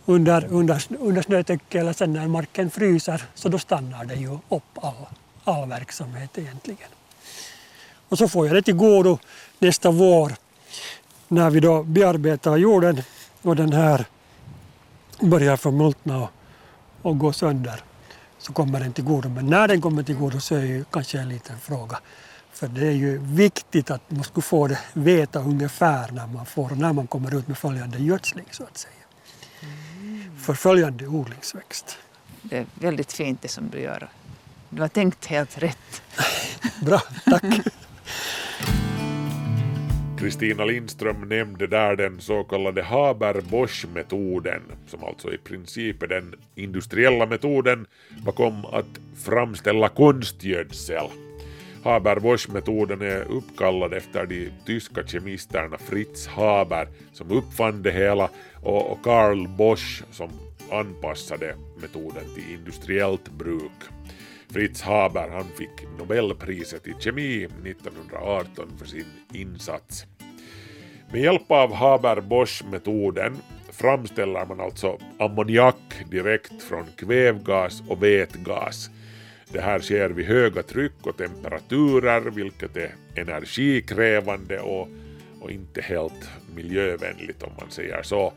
under, 0.06 0.46
under, 0.50 0.82
under 0.98 1.22
snötäcket 1.22 1.80
eller 1.80 1.92
sen 1.92 2.12
när 2.12 2.28
marken 2.28 2.70
fryser 2.70 3.22
så 3.34 3.48
då 3.48 3.58
stannar 3.58 4.04
det 4.04 4.14
ju 4.14 4.38
upp 4.48 4.78
all, 4.82 5.06
all 5.44 5.68
verksamhet 5.68 6.38
egentligen. 6.38 6.88
Och 8.08 8.18
så 8.18 8.28
får 8.28 8.46
jag 8.46 8.54
det 8.54 8.62
till 8.62 8.74
godo 8.74 9.18
nästa 9.58 9.90
vår 9.90 10.32
när 11.28 11.50
vi 11.50 11.60
då 11.60 11.82
bearbetar 11.82 12.56
jorden 12.56 13.02
och 13.42 13.56
den 13.56 13.72
här 13.72 14.04
börjar 15.20 15.56
förmultna 15.56 16.22
och, 16.22 16.30
och 17.02 17.18
gå 17.18 17.32
sönder 17.32 17.80
så 18.38 18.52
kommer 18.52 18.80
den 18.80 18.92
till 18.92 19.04
godo. 19.04 19.28
Men 19.28 19.46
när 19.46 19.68
den 19.68 19.80
kommer 19.80 20.02
till 20.02 20.16
godo 20.16 20.40
så 20.40 20.54
är 20.54 20.62
ju 20.62 20.84
kanske 20.90 21.18
en 21.18 21.28
liten 21.28 21.58
fråga. 21.58 21.98
För 22.52 22.68
det 22.68 22.86
är 22.86 22.92
ju 22.92 23.18
viktigt 23.18 23.90
att 23.90 24.10
man 24.10 24.24
ska 24.24 24.40
få 24.40 24.66
det, 24.66 24.78
veta 24.92 25.38
ungefär 25.40 26.10
när 26.10 26.26
man 26.26 26.46
får, 26.46 26.70
när 26.70 26.92
man 26.92 27.06
kommer 27.06 27.34
ut 27.34 27.48
med 27.48 27.58
följande 27.58 27.98
gödsling 27.98 28.46
så 28.50 28.62
att 28.62 28.78
säga 28.78 28.95
för 30.46 30.54
följande 30.54 31.06
odlingsväxt. 31.06 31.98
Det 32.42 32.56
är 32.56 32.66
väldigt 32.74 33.12
fint 33.12 33.42
det 33.42 33.48
som 33.48 33.68
du 33.70 33.80
gör. 33.80 34.08
Du 34.70 34.80
har 34.82 34.88
tänkt 34.88 35.26
helt 35.26 35.62
rätt. 35.62 36.02
Bra, 36.80 37.02
tack. 37.24 37.44
Kristina 40.18 40.64
Lindström 40.64 41.28
nämnde 41.28 41.66
där 41.66 41.96
den 41.96 42.20
så 42.20 42.44
kallade 42.44 42.82
Haber-Bosch-metoden, 42.82 44.62
som 44.86 45.04
alltså 45.04 45.32
i 45.32 45.38
princip 45.38 46.02
är 46.02 46.06
den 46.06 46.34
industriella 46.54 47.26
metoden 47.26 47.86
bakom 48.24 48.64
att 48.64 49.00
framställa 49.24 49.88
konstgödsel. 49.88 51.25
Haber-Bosch-metoden 51.86 53.02
är 53.02 53.22
uppkallad 53.30 53.94
efter 53.94 54.26
de 54.26 54.50
tyska 54.64 55.06
kemisterna 55.06 55.78
Fritz 55.78 56.26
Haber 56.26 56.88
som 57.12 57.30
uppfann 57.30 57.82
det 57.82 57.92
hela 57.92 58.30
och 58.62 59.02
Karl 59.02 59.48
Bosch 59.48 60.02
som 60.10 60.30
anpassade 60.70 61.54
metoden 61.80 62.24
till 62.34 62.54
industriellt 62.54 63.28
bruk. 63.28 63.82
Fritz 64.50 64.82
Haber 64.82 65.28
han 65.28 65.44
fick 65.58 65.98
Nobelpriset 65.98 66.86
i 66.86 66.94
kemi 67.00 67.44
1918 67.44 68.68
för 68.78 68.86
sin 68.86 69.06
insats. 69.32 70.06
Med 71.12 71.20
hjälp 71.20 71.50
av 71.50 71.72
Haber-Bosch-metoden 71.72 73.36
framställer 73.70 74.46
man 74.46 74.60
alltså 74.60 74.98
ammoniak 75.18 76.04
direkt 76.10 76.62
från 76.62 76.86
kvävgas 76.96 77.82
och 77.88 78.02
vätgas 78.02 78.90
det 79.52 79.60
här 79.60 79.80
sker 79.80 80.08
vid 80.08 80.26
höga 80.26 80.62
tryck 80.62 81.06
och 81.06 81.16
temperaturer 81.16 82.20
vilket 82.20 82.76
är 82.76 82.94
energikrävande 83.14 84.60
och, 84.60 84.88
och 85.40 85.50
inte 85.50 85.80
helt 85.80 86.30
miljövänligt 86.54 87.42
om 87.42 87.52
man 87.60 87.70
säger 87.70 88.02
så. 88.02 88.32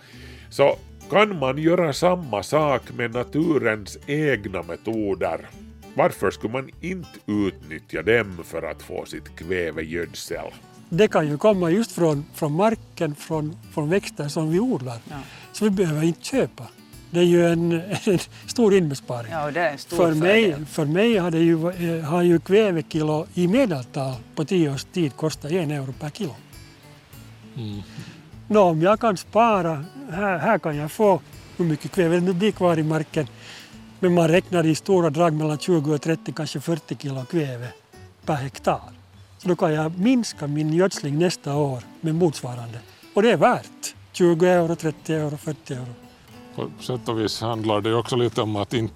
Så 0.50 0.78
kan 1.10 1.40
man 1.40 1.58
göra 1.58 1.94
samma 1.94 2.44
sak 2.44 2.82
med 2.98 3.14
naturens 3.14 3.98
egna 4.08 4.64
metoder? 4.64 5.50
Varför 5.94 6.32
skulle 6.32 6.54
man 6.54 6.70
inte 6.82 7.20
utnyttja 7.26 8.02
dem 8.02 8.44
för 8.44 8.62
att 8.72 8.82
få 8.82 9.06
sitt 9.06 9.36
kvävegödsel? 9.36 10.52
Det 10.90 11.08
kan 11.08 11.28
ju 11.28 11.38
komma 11.38 11.70
just 11.70 11.92
från, 11.92 12.26
från 12.34 12.52
marken, 12.56 13.16
från, 13.16 13.58
från 13.72 13.90
växter 13.90 14.28
som 14.28 14.52
vi 14.52 14.60
odlar. 14.60 14.98
Ja. 15.10 15.16
Så 15.54 15.66
vi 15.66 15.72
behöver 15.72 16.04
inte 16.04 16.26
köpa. 16.26 16.68
Det 17.12 17.20
är 17.20 17.24
ju 17.24 17.48
en, 17.52 17.72
en 18.06 18.20
stor 18.46 18.74
inbesparing. 18.74 19.32
Ja, 19.32 19.52
det 19.52 19.60
är 19.60 19.72
en 19.72 19.78
stor 19.78 19.98
för, 19.98 20.14
mig, 20.14 20.66
för 20.66 20.86
mig 20.86 21.18
har, 21.18 21.32
det 21.32 21.40
ju, 21.40 21.70
eh, 21.70 22.04
har 22.04 22.22
ju 22.22 22.40
kvävekilo 22.40 23.28
i 23.34 23.48
medeltal 23.48 24.16
på 24.36 24.46
tio 24.46 24.74
års 24.74 24.84
tid 24.84 25.16
kostat 25.16 25.52
en 25.52 25.72
euro 25.72 25.94
per 26.00 26.10
kilo. 26.10 26.36
Mm. 27.58 27.82
Nå, 28.48 28.62
om 28.62 28.82
jag 28.82 29.00
kan 29.00 29.18
spara, 29.18 29.86
här, 30.12 30.38
här 30.38 30.60
kan 30.60 30.76
jag 30.76 30.92
få 30.92 31.22
hur 31.58 31.66
mycket 31.66 31.92
kväve 31.92 32.20
det 32.20 32.34
blir 32.34 32.52
kvar 32.52 32.80
i 32.80 32.84
marken, 32.84 33.28
men 34.00 34.14
man 34.14 34.28
räknar 34.28 34.66
i 34.66 34.76
stora 34.76 35.10
drag 35.10 35.34
mellan 35.34 35.58
20 35.58 35.94
och 35.94 36.02
30, 36.02 36.32
kanske 36.32 36.60
40 36.60 36.96
kilo 36.96 37.26
kväve 37.26 37.68
per 38.26 38.36
hektar. 38.36 38.82
Så 39.38 39.48
då 39.48 39.56
kan 39.56 39.74
jag 39.74 40.00
minska 40.00 40.48
min 40.48 40.74
gödsling 40.74 41.20
nästa 41.20 41.56
år 41.56 41.84
med 42.02 42.16
motsvarande. 42.16 42.80
Och 43.14 43.22
det 43.22 43.32
är 43.32 43.38
värt 43.38 43.96
20 44.12 44.46
euro, 44.46 44.76
30 44.76 45.14
euro, 45.14 45.38
40 45.38 45.74
euro. 45.74 46.09
På 46.78 46.84
sätt 46.84 47.10
och 47.10 47.20
vis 47.20 47.42
handlar 47.42 47.82
det 47.82 47.96
också 47.96 48.16
lite 48.16 48.42
om 48.42 48.56
att 48.56 48.74
inte, 48.74 48.96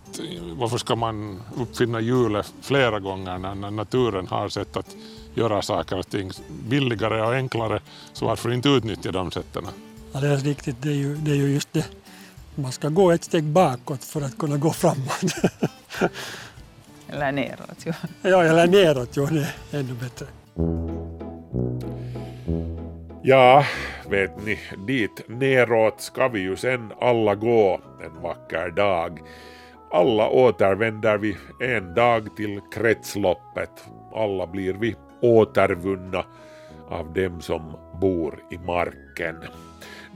varför 0.55 0.77
ska 0.77 0.95
man 0.95 1.41
uppfinna 1.57 1.99
hjulet 1.99 2.53
flera 2.61 2.99
gånger 2.99 3.37
när 3.37 3.71
naturen 3.71 4.27
har 4.27 4.49
sätt 4.49 4.77
att 4.77 4.95
göra 5.33 5.61
saker 5.61 5.97
och 5.97 6.09
ting 6.09 6.31
billigare 6.49 7.21
och 7.21 7.33
enklare, 7.33 7.81
så 8.13 8.25
varför 8.25 8.53
inte 8.53 8.69
utnyttja 8.69 9.11
de 9.11 9.31
sätten? 9.31 9.67
Alldeles 10.13 10.43
riktigt, 10.43 10.75
det 10.81 10.89
är, 10.89 10.93
ju, 10.93 11.15
det 11.15 11.31
är 11.31 11.35
ju 11.35 11.53
just 11.53 11.73
det. 11.73 11.85
Man 12.55 12.71
ska 12.71 12.89
gå 12.89 13.11
ett 13.11 13.23
steg 13.23 13.43
bakåt 13.43 14.03
för 14.03 14.21
att 14.21 14.37
kunna 14.37 14.57
gå 14.57 14.73
framåt. 14.73 15.23
eller 17.07 17.31
neråt, 17.31 17.85
ja. 17.85 17.93
Ja, 18.21 18.43
eller 18.43 18.67
neråt, 18.67 19.09
jo, 19.13 19.25
det 19.25 19.47
är 19.71 19.79
ännu 19.79 19.93
bättre. 19.93 20.25
Ja, 23.25 23.65
vet 24.09 24.45
ni, 24.45 24.59
dit 24.87 25.23
neråt 25.27 26.01
ska 26.01 26.27
vi 26.27 26.39
ju 26.39 26.55
sen 26.55 26.91
alla 26.99 27.35
gå 27.35 27.79
en 28.03 28.21
vacker 28.21 28.69
dag. 28.69 29.19
Alla 29.91 30.29
återvänder 30.29 31.17
vi 31.17 31.37
en 31.59 31.93
dag 31.93 32.35
till 32.35 32.61
kretsloppet. 32.73 33.85
Alla 34.13 34.47
blir 34.47 34.73
vi 34.73 34.95
återvunna 35.21 36.25
av 36.89 37.13
dem 37.13 37.41
som 37.41 37.77
bor 38.01 38.39
i 38.51 38.57
marken. 38.57 39.35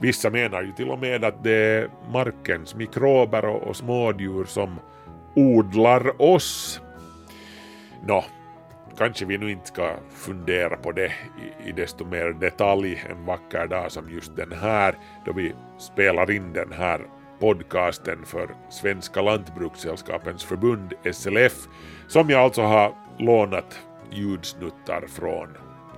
Vissa 0.00 0.30
menar 0.30 0.62
ju 0.62 0.72
till 0.72 0.90
och 0.90 0.98
med 0.98 1.24
att 1.24 1.44
det 1.44 1.52
är 1.52 1.90
markens 2.12 2.74
mikrober 2.74 3.44
och 3.44 3.76
smådjur 3.76 4.44
som 4.44 4.80
odlar 5.34 6.22
oss. 6.22 6.80
Nå, 8.06 8.24
kanske 8.98 9.24
vi 9.24 9.38
nu 9.38 9.50
inte 9.50 9.66
ska 9.66 9.96
fundera 10.10 10.76
på 10.76 10.92
det 10.92 11.12
i, 11.64 11.68
i 11.68 11.72
desto 11.72 12.04
mer 12.04 12.32
detalj 12.40 13.04
en 13.10 13.24
vacker 13.26 13.66
dag 13.66 13.92
som 13.92 14.10
just 14.10 14.36
den 14.36 14.52
här, 14.52 14.94
då 15.24 15.32
vi 15.32 15.54
spelar 15.78 16.30
in 16.30 16.52
den 16.52 16.72
här 16.72 17.00
podcasten 17.40 18.24
för 18.24 18.48
Svenska 18.70 19.22
Lantbrukssällskapens 19.22 20.44
förbund 20.44 20.94
SLF, 21.12 21.68
som 22.08 22.30
jag 22.30 22.40
alltså 22.40 22.62
har 22.62 22.94
lånat 23.18 23.80
ljudsnuttar 24.10 25.06
från 25.08 25.48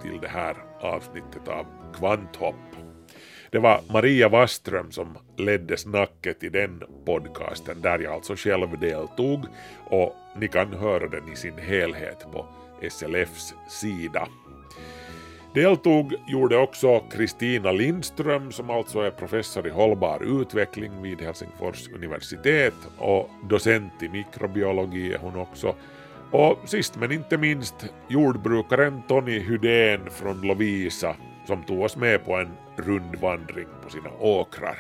till 0.03 0.21
det 0.21 0.29
här 0.29 0.57
avsnittet 0.81 1.49
av 1.49 1.67
Kvanthopp. 1.95 2.55
Det 3.51 3.59
var 3.59 3.81
Maria 3.93 4.29
Waström 4.29 4.91
som 4.91 5.19
ledde 5.37 5.77
snacket 5.77 6.45
i 6.45 6.49
den 6.49 6.83
podcasten 7.07 7.81
där 7.81 7.99
jag 7.99 8.13
alltså 8.13 8.37
själv 8.37 8.81
deltog 8.81 9.45
och 9.85 10.17
ni 10.37 10.49
kan 10.49 10.73
höra 10.73 11.09
den 11.09 11.33
i 11.33 11.37
sin 11.37 11.59
helhet 11.59 12.27
på 12.33 12.47
SLFs 12.91 13.55
sida. 13.69 14.29
Deltog 15.55 16.15
gjorde 16.27 16.57
också 16.57 17.01
Kristina 17.01 17.73
Lindström 17.73 18.53
som 18.53 18.71
alltså 18.71 19.01
är 19.01 19.11
professor 19.11 19.67
i 19.67 19.71
hållbar 19.71 20.41
utveckling 20.41 21.03
vid 21.03 21.21
Helsingfors 21.21 21.89
universitet 21.89 22.75
och 22.99 23.31
docent 23.49 24.03
i 24.03 24.09
mikrobiologi 24.09 25.13
är 25.13 25.19
hon 25.19 25.37
också. 25.37 25.75
Och 26.31 26.59
sist 26.65 26.97
men 26.97 27.13
inte 27.13 27.39
minst 27.39 27.75
jordbrukaren 28.09 29.03
Tony 29.09 29.39
Hydén 29.39 30.11
från 30.11 30.41
Lovisa 30.41 31.17
som 31.47 31.63
tog 31.63 31.81
oss 31.81 31.97
med 31.97 32.25
på 32.25 32.37
en 32.37 32.49
rundvandring 32.77 33.69
på 33.85 33.91
sina 33.91 34.11
åkrar. 34.19 34.79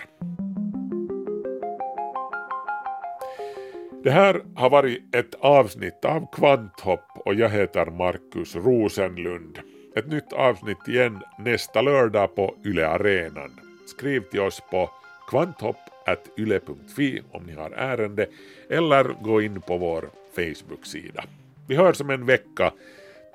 Det 4.02 4.10
här 4.10 4.42
har 4.54 4.70
varit 4.70 5.14
ett 5.14 5.34
avsnitt 5.40 6.04
av 6.04 6.26
Kvanthopp 6.32 7.04
och 7.14 7.34
jag 7.34 7.48
heter 7.48 7.86
Markus 7.86 8.56
Rosenlund. 8.56 9.58
Ett 9.96 10.06
nytt 10.06 10.32
avsnitt 10.32 10.88
igen 10.88 11.20
nästa 11.38 11.82
lördag 11.82 12.34
på 12.34 12.54
Yle 12.64 12.86
Arenan. 12.86 13.60
Skriv 13.86 14.20
till 14.20 14.40
oss 14.40 14.62
på 14.70 14.90
kvanthopp.yle.fi 15.28 17.22
om 17.30 17.42
ni 17.42 17.52
har 17.52 17.70
ärende 17.70 18.26
eller 18.70 19.04
gå 19.22 19.42
in 19.42 19.60
på 19.60 19.76
vår 19.78 20.10
Facebook-sida. 20.36 21.24
Vi 21.68 21.76
hörs 21.76 22.00
om 22.00 22.10
en 22.10 22.26
vecka. 22.26 22.72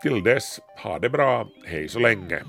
Till 0.01 0.23
dess, 0.23 0.59
ha 0.83 0.99
det 0.99 1.09
bra, 1.09 1.47
hej 1.65 1.87
så 1.87 1.99
länge. 1.99 2.41